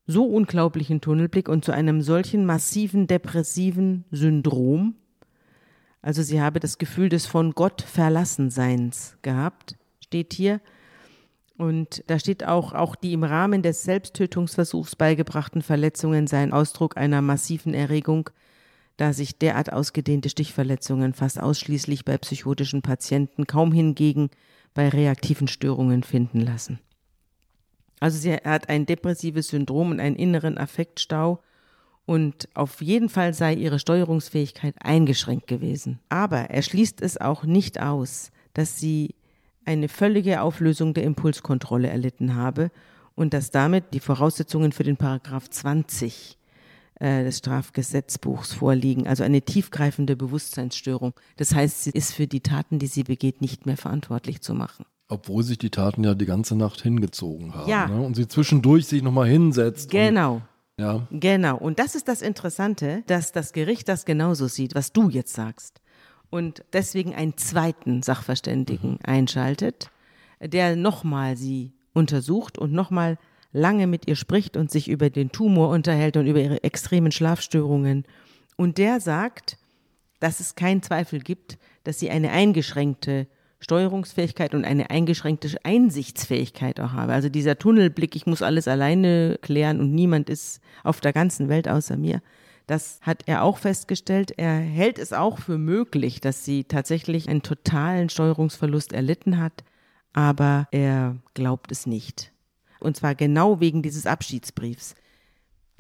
[0.07, 4.95] so unglaublichen Tunnelblick und zu einem solchen massiven depressiven Syndrom.
[6.01, 10.63] Also sie habe das Gefühl des von Gott Verlassenseins gehabt, steht hier.
[11.61, 17.21] Und da steht auch, auch die im Rahmen des Selbsttötungsversuchs beigebrachten Verletzungen seien Ausdruck einer
[17.21, 18.31] massiven Erregung,
[18.97, 24.31] da sich derart ausgedehnte Stichverletzungen fast ausschließlich bei psychotischen Patienten, kaum hingegen
[24.73, 26.79] bei reaktiven Störungen finden lassen.
[28.01, 31.43] Also sie hat ein depressives Syndrom und einen inneren Affektstau
[32.07, 36.01] und auf jeden Fall sei ihre Steuerungsfähigkeit eingeschränkt gewesen.
[36.09, 39.15] Aber er schließt es auch nicht aus, dass sie
[39.71, 42.71] eine völlige Auflösung der Impulskontrolle erlitten habe
[43.15, 46.37] und dass damit die Voraussetzungen für den Paragraph 20
[46.99, 51.15] äh, des Strafgesetzbuchs vorliegen, also eine tiefgreifende Bewusstseinsstörung.
[51.37, 54.85] Das heißt, sie ist für die Taten, die sie begeht, nicht mehr verantwortlich zu machen.
[55.09, 57.71] Obwohl sich die Taten ja die ganze Nacht hingezogen haben.
[57.71, 57.87] Ja.
[57.87, 58.01] Ne?
[58.01, 59.91] Und sie zwischendurch sich nochmal hinsetzt.
[59.91, 60.43] Genau.
[60.79, 61.07] Ja.
[61.11, 61.57] Genau.
[61.59, 65.81] Und das ist das Interessante, dass das Gericht das genauso sieht, was du jetzt sagst
[66.31, 68.99] und deswegen einen zweiten Sachverständigen mhm.
[69.03, 69.91] einschaltet,
[70.41, 73.19] der nochmal sie untersucht und nochmal
[73.53, 78.05] lange mit ihr spricht und sich über den Tumor unterhält und über ihre extremen Schlafstörungen.
[78.57, 79.59] Und der sagt,
[80.21, 83.27] dass es keinen Zweifel gibt, dass sie eine eingeschränkte
[83.59, 87.13] Steuerungsfähigkeit und eine eingeschränkte Einsichtsfähigkeit auch habe.
[87.13, 91.69] Also dieser Tunnelblick, ich muss alles alleine klären und niemand ist auf der ganzen Welt
[91.69, 92.23] außer mir.
[92.71, 94.33] Das hat er auch festgestellt.
[94.37, 99.65] Er hält es auch für möglich, dass sie tatsächlich einen totalen Steuerungsverlust erlitten hat,
[100.13, 102.31] aber er glaubt es nicht.
[102.79, 104.95] Und zwar genau wegen dieses Abschiedsbriefs.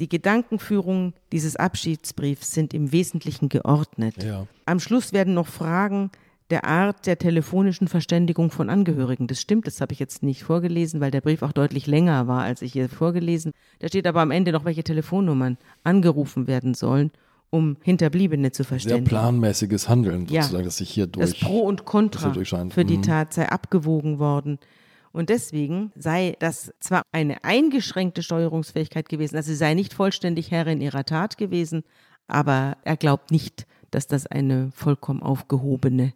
[0.01, 4.25] Die Gedankenführungen dieses Abschiedsbriefs sind im Wesentlichen geordnet.
[4.25, 4.49] Ja.
[4.67, 6.11] Am Schluss werden noch Fragen
[6.51, 9.27] der Art der telefonischen Verständigung von Angehörigen.
[9.27, 12.43] Das stimmt, das habe ich jetzt nicht vorgelesen, weil der Brief auch deutlich länger war,
[12.43, 13.53] als ich hier vorgelesen.
[13.79, 17.11] Da steht aber am Ende noch, welche Telefonnummern angerufen werden sollen,
[17.51, 19.07] um Hinterbliebene zu verständigen.
[19.07, 21.31] Sehr planmäßiges Handeln, sozusagen, ja, dass sich hier durch.
[21.31, 22.33] Das Pro und Contra
[22.71, 23.03] für die mhm.
[23.03, 24.59] Tat sei abgewogen worden.
[25.13, 30.81] Und deswegen sei das zwar eine eingeschränkte Steuerungsfähigkeit gewesen, also sie sei nicht vollständig Herrin
[30.81, 31.83] ihrer Tat gewesen,
[32.29, 36.13] aber er glaubt nicht, dass das eine vollkommen aufgehobene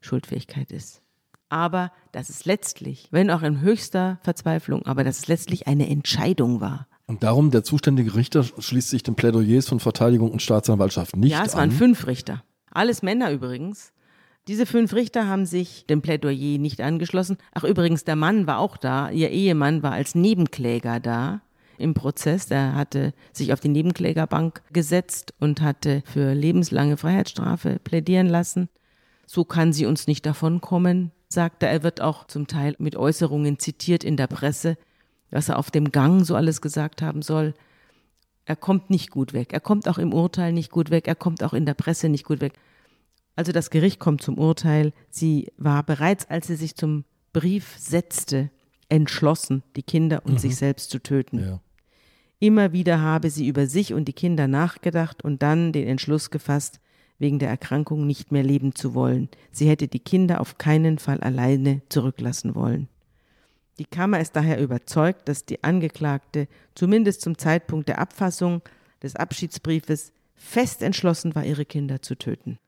[0.00, 1.02] Schuldfähigkeit ist.
[1.48, 6.60] Aber dass es letztlich, wenn auch in höchster Verzweiflung, aber dass es letztlich eine Entscheidung
[6.60, 6.86] war.
[7.06, 11.40] Und darum, der zuständige Richter schließt sich den Plädoyers von Verteidigung und Staatsanwaltschaft nicht an.
[11.40, 11.76] Ja, es waren an.
[11.76, 12.44] fünf Richter.
[12.70, 13.92] Alles Männer übrigens.
[14.46, 17.38] Diese fünf Richter haben sich dem Plädoyer nicht angeschlossen.
[17.54, 19.10] Ach, übrigens, der Mann war auch da.
[19.10, 21.40] Ihr Ehemann war als Nebenkläger da
[21.78, 22.50] im Prozess.
[22.50, 28.68] Er hatte sich auf die Nebenklägerbank gesetzt und hatte für lebenslange Freiheitsstrafe plädieren lassen
[29.28, 31.12] so kann sie uns nicht davonkommen.
[31.28, 31.70] sagt er.
[31.70, 34.78] Er wird auch zum Teil mit Äußerungen zitiert in der Presse,
[35.30, 37.52] was er auf dem Gang so alles gesagt haben soll.
[38.46, 39.52] Er kommt nicht gut weg.
[39.52, 41.06] Er kommt auch im Urteil nicht gut weg.
[41.06, 42.54] Er kommt auch in der Presse nicht gut weg.
[43.36, 44.94] Also das Gericht kommt zum Urteil.
[45.10, 47.04] Sie war bereits, als sie sich zum
[47.34, 48.50] Brief setzte,
[48.88, 50.38] entschlossen, die Kinder und mhm.
[50.38, 51.40] sich selbst zu töten.
[51.40, 51.60] Ja.
[52.40, 56.80] Immer wieder habe sie über sich und die Kinder nachgedacht und dann den Entschluss gefasst,
[57.18, 59.28] wegen der Erkrankung nicht mehr leben zu wollen.
[59.50, 62.88] Sie hätte die Kinder auf keinen Fall alleine zurücklassen wollen.
[63.78, 68.62] Die Kammer ist daher überzeugt, dass die Angeklagte zumindest zum Zeitpunkt der Abfassung
[69.02, 72.58] des Abschiedsbriefes fest entschlossen war, ihre Kinder zu töten.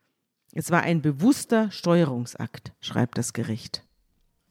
[0.53, 3.84] Es war ein bewusster Steuerungsakt, schreibt das Gericht.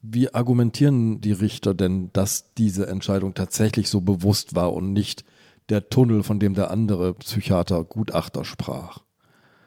[0.02, 5.24] Wie argumentieren die Richter denn, dass diese Entscheidung tatsächlich so bewusst war und nicht
[5.68, 9.02] der Tunnel, von dem der andere Psychiater Gutachter sprach?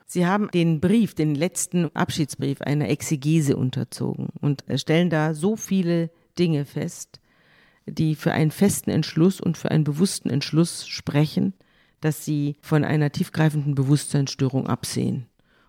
[0.06, 6.10] Sie haben den Brief, den letzten Abschiedsbrief einer Exegese unterzogen und stellen da so viele
[6.38, 7.20] Dinge fest,
[7.86, 11.54] die für einen festen Entschluss und für einen bewussten Entschluss sprechen,
[12.02, 15.28] dass sie von einer tiefgreifenden Bewusstseinsstörung absehen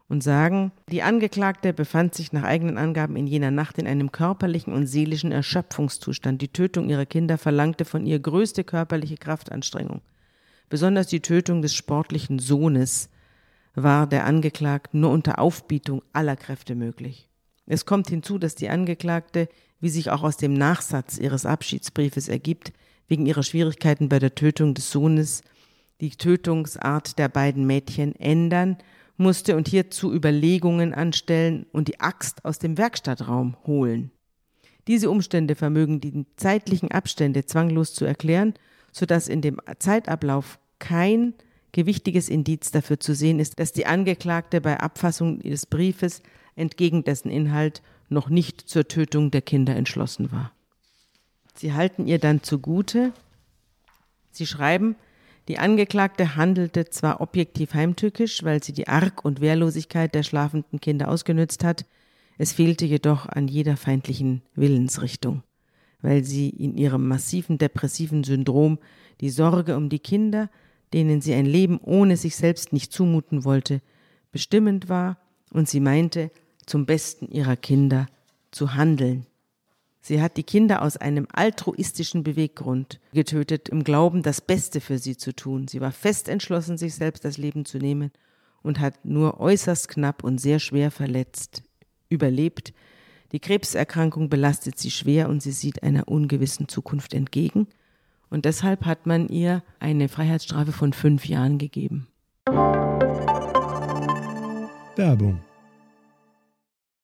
[0.09, 4.73] und sagen, die Angeklagte befand sich nach eigenen Angaben in jener Nacht in einem körperlichen
[4.73, 6.43] und seelischen Erschöpfungszustand.
[6.43, 10.03] Die Tötung ihrer Kinder verlangte von ihr größte körperliche Kraftanstrengung.
[10.69, 13.09] Besonders die Tötung des sportlichen Sohnes
[13.75, 17.29] war der Angeklagten nur unter Aufbietung aller Kräfte möglich.
[17.67, 19.49] Es kommt hinzu, dass die Angeklagte
[19.85, 22.73] wie sich auch aus dem Nachsatz ihres Abschiedsbriefes ergibt,
[23.07, 25.43] wegen ihrer Schwierigkeiten bei der Tötung des Sohnes
[26.01, 28.79] die Tötungsart der beiden Mädchen ändern
[29.19, 34.11] musste und hierzu Überlegungen anstellen und die Axt aus dem Werkstattraum holen.
[34.87, 38.55] Diese Umstände vermögen die zeitlichen Abstände zwanglos zu erklären,
[38.91, 41.35] sodass in dem Zeitablauf kein
[41.75, 46.23] gewichtiges Indiz dafür zu sehen ist, dass die Angeklagte bei Abfassung des Briefes
[46.55, 50.53] entgegen dessen Inhalt noch nicht zur Tötung der Kinder entschlossen war.
[51.55, 53.13] Sie halten ihr dann zugute,
[54.31, 54.97] sie schreiben,
[55.49, 61.09] die Angeklagte handelte zwar objektiv heimtückisch, weil sie die Arg und Wehrlosigkeit der schlafenden Kinder
[61.09, 61.85] ausgenützt hat,
[62.39, 65.43] es fehlte jedoch an jeder feindlichen Willensrichtung,
[66.03, 68.79] weil sie in ihrem massiven depressiven Syndrom
[69.21, 70.51] die Sorge um die Kinder,
[70.95, 73.83] denen sie ein Leben ohne sich selbst nicht zumuten wollte,
[74.31, 75.19] bestimmend war
[75.51, 76.31] und sie meinte,
[76.67, 78.07] zum Besten ihrer Kinder
[78.53, 79.27] zu handeln.
[80.01, 85.17] Sie hat die Kinder aus einem altruistischen Beweggrund getötet, im Glauben, das Beste für sie
[85.17, 85.67] zu tun.
[85.67, 88.13] Sie war fest entschlossen, sich selbst das Leben zu nehmen
[88.63, 91.65] und hat nur äußerst knapp und sehr schwer verletzt
[92.09, 92.73] überlebt.
[93.33, 97.67] Die Krebserkrankung belastet sie schwer und sie sieht einer ungewissen Zukunft entgegen.
[98.35, 102.09] Und deshalb hat man ihr eine Freiheitsstrafe von fünf Jahren gegeben.
[104.97, 105.41] Werbung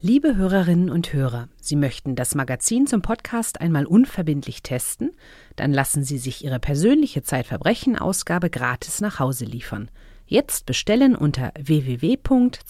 [0.02, 5.12] Liebe Hörerinnen und Hörer, Sie möchten das Magazin zum Podcast einmal unverbindlich testen?
[5.54, 9.88] Dann lassen Sie sich Ihre persönliche Zeitverbrechen-Ausgabe gratis nach Hause liefern.
[10.26, 12.64] Jetzt bestellen unter www.zeit.de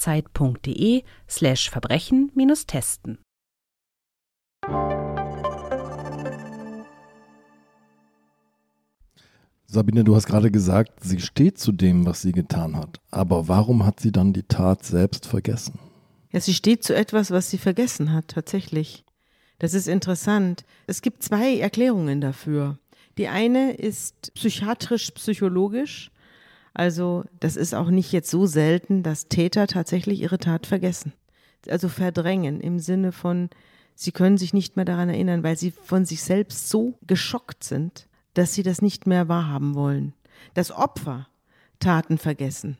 [9.72, 13.00] Sabine, du hast gerade gesagt, sie steht zu dem, was sie getan hat.
[13.12, 15.78] Aber warum hat sie dann die Tat selbst vergessen?
[16.32, 19.04] Ja, sie steht zu etwas, was sie vergessen hat, tatsächlich.
[19.60, 20.64] Das ist interessant.
[20.88, 22.80] Es gibt zwei Erklärungen dafür.
[23.16, 26.10] Die eine ist psychiatrisch-psychologisch.
[26.74, 31.12] Also das ist auch nicht jetzt so selten, dass Täter tatsächlich ihre Tat vergessen.
[31.68, 33.50] Also verdrängen im Sinne von,
[33.94, 38.08] sie können sich nicht mehr daran erinnern, weil sie von sich selbst so geschockt sind,
[38.34, 40.14] dass sie das nicht mehr wahrhaben wollen.
[40.54, 41.28] Das Opfer
[41.80, 42.78] Taten vergessen.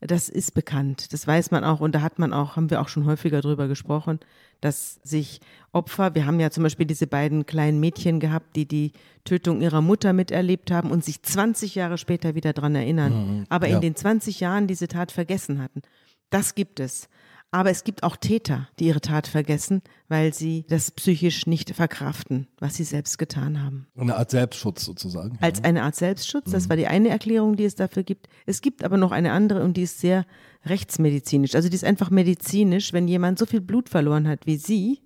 [0.00, 2.88] Das ist bekannt, das weiß man auch und da hat man auch, haben wir auch
[2.88, 4.20] schon häufiger drüber gesprochen,
[4.60, 5.40] dass sich
[5.72, 8.92] Opfer, wir haben ja zum Beispiel diese beiden kleinen Mädchen gehabt, die die
[9.24, 13.66] Tötung ihrer Mutter miterlebt haben und sich 20 Jahre später wieder dran erinnern, mhm, aber
[13.66, 13.74] ja.
[13.74, 15.82] in den 20 Jahren diese Tat vergessen hatten.
[16.30, 17.08] Das gibt es.
[17.50, 22.46] Aber es gibt auch Täter, die ihre Tat vergessen, weil sie das psychisch nicht verkraften,
[22.58, 23.86] was sie selbst getan haben.
[23.96, 25.38] Eine Art Selbstschutz sozusagen.
[25.40, 26.68] Als eine Art Selbstschutz, das mhm.
[26.68, 28.28] war die eine Erklärung, die es dafür gibt.
[28.44, 30.26] Es gibt aber noch eine andere und die ist sehr
[30.66, 31.54] rechtsmedizinisch.
[31.54, 32.92] Also die ist einfach medizinisch.
[32.92, 35.00] Wenn jemand so viel Blut verloren hat wie sie,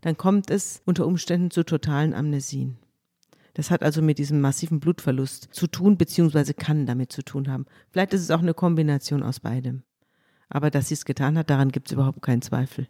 [0.00, 2.78] dann kommt es unter Umständen zu totalen Amnesien.
[3.52, 7.66] Das hat also mit diesem massiven Blutverlust zu tun, beziehungsweise kann damit zu tun haben.
[7.90, 9.82] Vielleicht ist es auch eine Kombination aus beidem.
[10.48, 12.86] Aber dass sie es getan hat, daran gibt es überhaupt keinen Zweifel.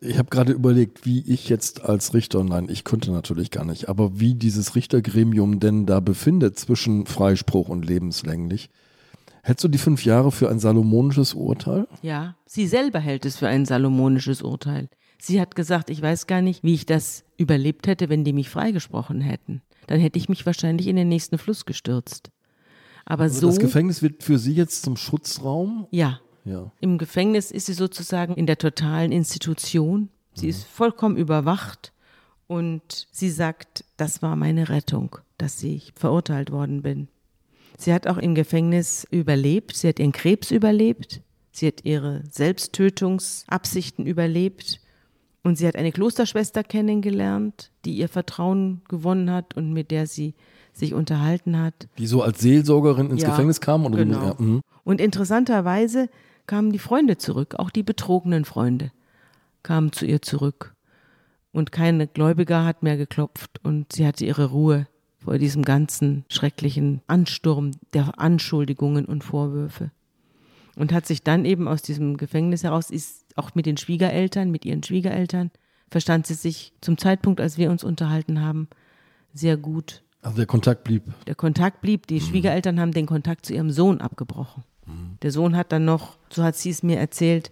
[0.00, 3.88] Ich habe gerade überlegt, wie ich jetzt als Richter, nein, ich könnte natürlich gar nicht,
[3.88, 8.70] aber wie dieses Richtergremium denn da befindet zwischen Freispruch und lebenslänglich.
[9.42, 11.88] Hättest du die fünf Jahre für ein salomonisches Urteil?
[12.02, 14.88] Ja, sie selber hält es für ein salomonisches Urteil.
[15.20, 18.50] Sie hat gesagt, ich weiß gar nicht, wie ich das überlebt hätte, wenn die mich
[18.50, 19.62] freigesprochen hätten.
[19.88, 22.30] Dann hätte ich mich wahrscheinlich in den nächsten Fluss gestürzt.
[23.04, 23.46] Aber Also so.
[23.48, 25.88] das Gefängnis wird für Sie jetzt zum Schutzraum?
[25.90, 26.20] ja.
[26.48, 26.70] Ja.
[26.80, 30.08] Im Gefängnis ist sie sozusagen in der totalen Institution.
[30.34, 31.92] Sie ist vollkommen überwacht
[32.46, 37.08] und sie sagt, das war meine Rettung, dass ich verurteilt worden bin.
[37.76, 39.76] Sie hat auch im Gefängnis überlebt.
[39.76, 41.20] Sie hat ihren Krebs überlebt.
[41.52, 44.80] Sie hat ihre Selbsttötungsabsichten überlebt.
[45.44, 50.34] Und sie hat eine Klosterschwester kennengelernt, die ihr Vertrauen gewonnen hat und mit der sie
[50.72, 51.88] sich unterhalten hat.
[51.98, 53.86] Die so als Seelsorgerin ins Ja, Gefängnis kam?
[53.86, 54.24] Oder genau.
[54.24, 54.60] Ja, mhm.
[54.84, 56.08] Und interessanterweise
[56.48, 58.90] kamen die Freunde zurück, auch die betrogenen Freunde
[59.62, 60.74] kamen zu ihr zurück.
[61.52, 64.88] Und keine Gläubiger hat mehr geklopft und sie hatte ihre Ruhe
[65.18, 69.90] vor diesem ganzen schrecklichen Ansturm der Anschuldigungen und Vorwürfe.
[70.76, 74.64] Und hat sich dann eben aus diesem Gefängnis heraus, ist auch mit den Schwiegereltern, mit
[74.64, 75.50] ihren Schwiegereltern,
[75.90, 78.68] verstand sie sich zum Zeitpunkt, als wir uns unterhalten haben,
[79.34, 80.02] sehr gut.
[80.22, 81.02] Also der Kontakt blieb.
[81.26, 82.06] Der Kontakt blieb.
[82.06, 84.64] Die Schwiegereltern haben den Kontakt zu ihrem Sohn abgebrochen.
[85.22, 87.50] Der Sohn hat dann noch, so hat sie es mir erzählt,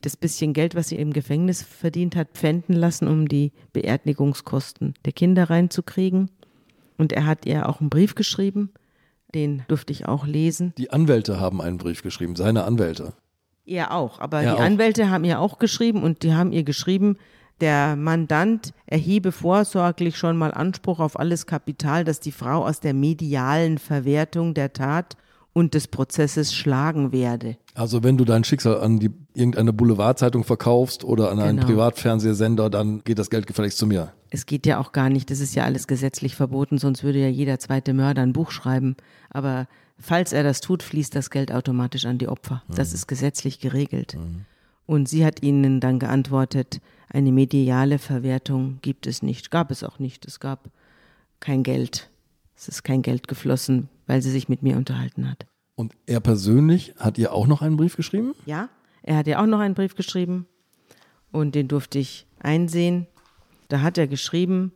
[0.00, 5.12] das bisschen Geld, was sie im Gefängnis verdient hat, pfänden lassen, um die Beerdigungskosten der
[5.12, 6.30] Kinder reinzukriegen.
[6.98, 8.70] Und er hat ihr auch einen Brief geschrieben,
[9.34, 10.74] den durfte ich auch lesen.
[10.78, 13.14] Die Anwälte haben einen Brief geschrieben, seine Anwälte.
[13.66, 14.64] Er auch, aber Er die auch.
[14.64, 17.16] Anwälte haben ihr auch geschrieben und die haben ihr geschrieben,
[17.60, 22.94] der Mandant erhebe vorsorglich schon mal Anspruch auf alles Kapital, das die Frau aus der
[22.94, 25.16] medialen Verwertung der Tat
[25.54, 27.56] und des Prozesses schlagen werde.
[27.74, 31.68] Also wenn du dein Schicksal an die, irgendeine Boulevardzeitung verkaufst oder an einen Genau.
[31.68, 34.12] Privatfernsehsender, dann geht das Geld gefälligst zu mir.
[34.30, 37.28] Es geht ja auch gar nicht, das ist ja alles gesetzlich verboten, sonst würde ja
[37.28, 38.96] jeder zweite Mörder ein Buch schreiben.
[39.30, 42.62] Aber falls er das tut, fließt das Geld automatisch an die Opfer.
[42.68, 44.16] Das ist gesetzlich geregelt.
[44.86, 50.00] Und sie hat ihnen dann geantwortet, eine mediale Verwertung gibt es nicht, gab es auch
[50.00, 50.26] nicht.
[50.26, 50.68] Es gab
[51.38, 52.10] kein Geld.
[52.56, 55.46] Es ist kein Geld geflossen, weil sie sich mit mir unterhalten hat.
[55.74, 58.34] Und er persönlich hat ihr auch noch einen Brief geschrieben?
[58.46, 58.68] Ja,
[59.02, 60.46] er hat ja auch noch einen Brief geschrieben
[61.32, 63.06] und den durfte ich einsehen.
[63.68, 64.72] Da hat er geschrieben,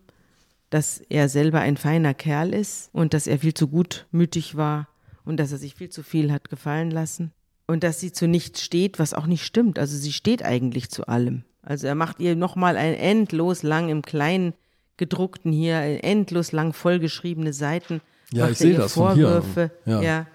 [0.70, 4.88] dass er selber ein feiner Kerl ist und dass er viel zu gutmütig war
[5.24, 7.32] und dass er sich viel zu viel hat gefallen lassen
[7.66, 9.78] und dass sie zu nichts steht, was auch nicht stimmt.
[9.78, 11.44] Also sie steht eigentlich zu allem.
[11.62, 14.54] Also er macht ihr nochmal ein endlos lang im kleinen
[14.98, 18.00] gedruckten hier, endlos lang vollgeschriebene Seiten.
[18.30, 18.92] Ja, ich sehe das.
[18.92, 19.70] Vorwürfe.
[19.86, 20.02] Ja.
[20.02, 20.26] ja.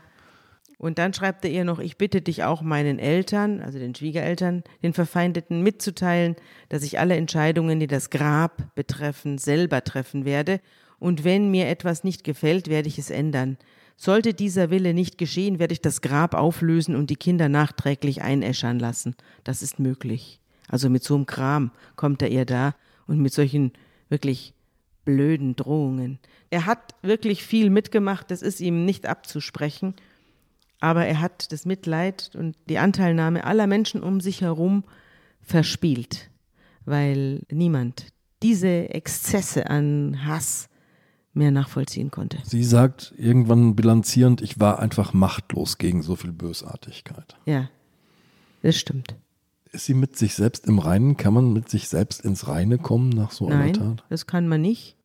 [0.84, 4.64] Und dann schreibt er ihr noch, ich bitte dich auch meinen Eltern, also den Schwiegereltern,
[4.82, 6.36] den Verfeindeten mitzuteilen,
[6.68, 10.60] dass ich alle Entscheidungen, die das Grab betreffen, selber treffen werde.
[11.00, 13.58] Und wenn mir etwas nicht gefällt, werde ich es ändern.
[13.96, 18.80] Sollte dieser Wille nicht geschehen, werde ich das Grab auflösen und die Kinder nachträglich einäschern
[18.80, 19.16] lassen.
[19.44, 20.42] Das ist möglich.
[20.68, 22.76] Also mit so einem Kram kommt er ihr da
[23.08, 23.72] und mit solchen
[24.10, 24.54] wirklich
[25.06, 26.20] blöden Drohungen.
[26.50, 29.96] Er hat wirklich viel mitgemacht, das ist ihm nicht abzusprechen.
[30.80, 34.84] Aber er hat das Mitleid und die Anteilnahme aller Menschen um sich herum
[35.42, 36.30] verspielt,
[36.86, 38.08] weil niemand
[38.42, 40.68] diese Exzesse an Hass
[41.34, 42.38] mehr nachvollziehen konnte.
[42.44, 47.36] Sie sagt irgendwann bilanzierend, ich war einfach machtlos gegen so viel Bösartigkeit.
[47.46, 47.70] Ja,
[48.62, 49.16] das stimmt.
[49.74, 51.18] Ist sie mit sich selbst im Reinen?
[51.18, 54.04] Kann man mit sich selbst ins Reine kommen nach so einer Nein, Tat?
[54.10, 54.98] das kann man nicht.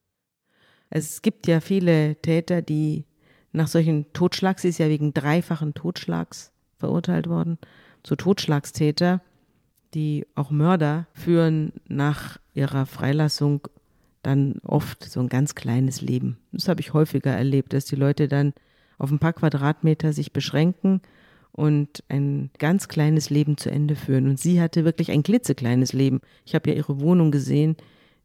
[0.91, 3.07] Es gibt ja viele Täter, die
[3.53, 7.57] nach solchen Totschlags, sie ist ja wegen dreifachen Totschlags verurteilt worden,
[8.07, 9.23] so Totschlagstäter,
[9.95, 13.69] die auch Mörder führen nach ihrer Freilassung
[14.23, 16.37] dann oft so ein ganz kleines Leben.
[16.53, 18.53] Das habe ich häufiger erlebt, dass die Leute dann
[18.99, 21.01] auf ein paar Quadratmeter sich beschränken
[21.59, 24.29] und ein ganz kleines Leben zu Ende führen.
[24.29, 26.21] Und sie hatte wirklich ein klitzekleines Leben.
[26.47, 27.77] Ich habe ja ihre Wohnung gesehen,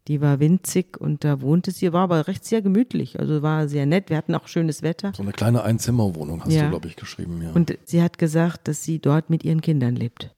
[0.08, 3.86] die war winzig und da wohnte sie, war aber recht sehr gemütlich, also war sehr
[3.86, 4.10] nett.
[4.10, 5.14] Wir hatten auch schönes Wetter.
[5.16, 6.66] So eine kleine Einzimmerwohnung hast Ja.
[6.66, 7.42] du, glaube ich, geschrieben.
[7.42, 7.52] Ja.
[7.54, 10.36] Und sie hat gesagt, dass sie dort mit ihren Kindern lebt.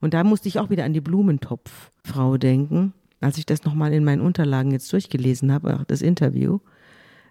[0.00, 4.04] Und da musste ich auch wieder an die Blumentopffrau denken, als ich das nochmal in
[4.04, 6.60] meinen Unterlagen jetzt durchgelesen habe, auch das Interview,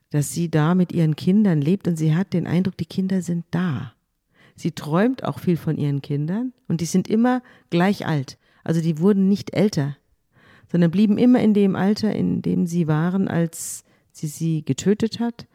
[0.09, 3.45] dass sie da mit ihren Kindern lebt und sie hat den Eindruck, die Kinder sind
[3.51, 3.93] da.
[4.57, 8.37] Sie träumt auch viel von ihren Kindern und die sind immer gleich alt.
[8.63, 9.95] Also die wurden nicht älter,
[10.69, 15.47] sondern blieben immer in dem Alter, in dem sie waren, als sie sie getötet hat.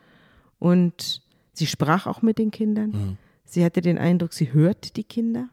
[0.61, 1.23] Und
[1.53, 3.19] sie sprach auch mit den Kindern.
[3.45, 5.49] Sie hatte den Eindruck, sie hört die Kinder.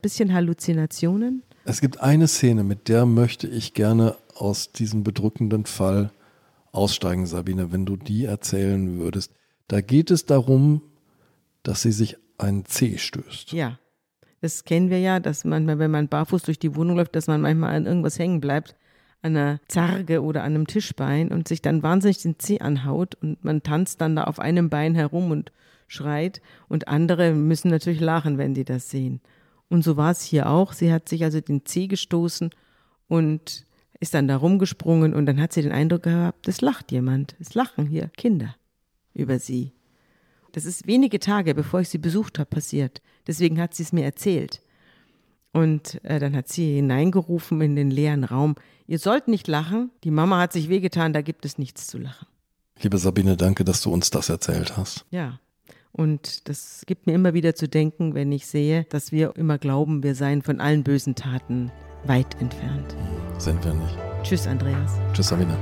[0.00, 1.42] Bisschen Halluzinationen.
[1.64, 6.10] Es gibt eine Szene, mit der möchte ich gerne aus diesem bedrückenden Fall
[6.72, 9.32] aussteigen, Sabine, wenn du die erzählen würdest.
[9.68, 10.80] Da geht es darum,
[11.62, 13.52] dass sie sich einen Zeh stößt.
[13.52, 13.78] Ja.
[14.40, 17.42] Das kennen wir ja, dass manchmal, wenn man barfuß durch die Wohnung läuft, dass man
[17.42, 18.74] manchmal an irgendwas hängen bleibt,
[19.22, 23.44] an einer Zarge oder an einem Tischbein und sich dann wahnsinnig den Zeh anhaut und
[23.44, 25.52] man tanzt dann da auf einem Bein herum und
[25.88, 29.20] schreit und andere müssen natürlich lachen, wenn sie das sehen.
[29.68, 30.72] Und so war es hier auch.
[30.72, 32.50] Sie hat sich also den Zeh gestoßen
[33.08, 33.66] und
[34.00, 37.54] ist dann da rumgesprungen und dann hat sie den Eindruck gehabt, es lacht jemand, es
[37.54, 38.56] lachen hier Kinder
[39.12, 39.72] über sie.
[40.52, 43.00] Das ist wenige Tage, bevor ich sie besucht habe, passiert.
[43.26, 44.62] Deswegen hat sie es mir erzählt.
[45.52, 48.54] Und äh, dann hat sie hineingerufen in den leeren Raum.
[48.86, 49.90] Ihr sollt nicht lachen.
[50.04, 52.26] Die Mama hat sich wehgetan, da gibt es nichts zu lachen.
[52.80, 55.04] Liebe Sabine, danke, dass du uns das erzählt hast.
[55.10, 55.40] Ja.
[55.92, 60.04] Und das gibt mir immer wieder zu denken, wenn ich sehe, dass wir immer glauben,
[60.04, 61.72] wir seien von allen bösen Taten
[62.04, 62.94] weit entfernt.
[63.38, 63.98] Sind wir nicht.
[64.22, 64.92] Tschüss, Andreas.
[65.12, 65.56] Tschüss, Sabine.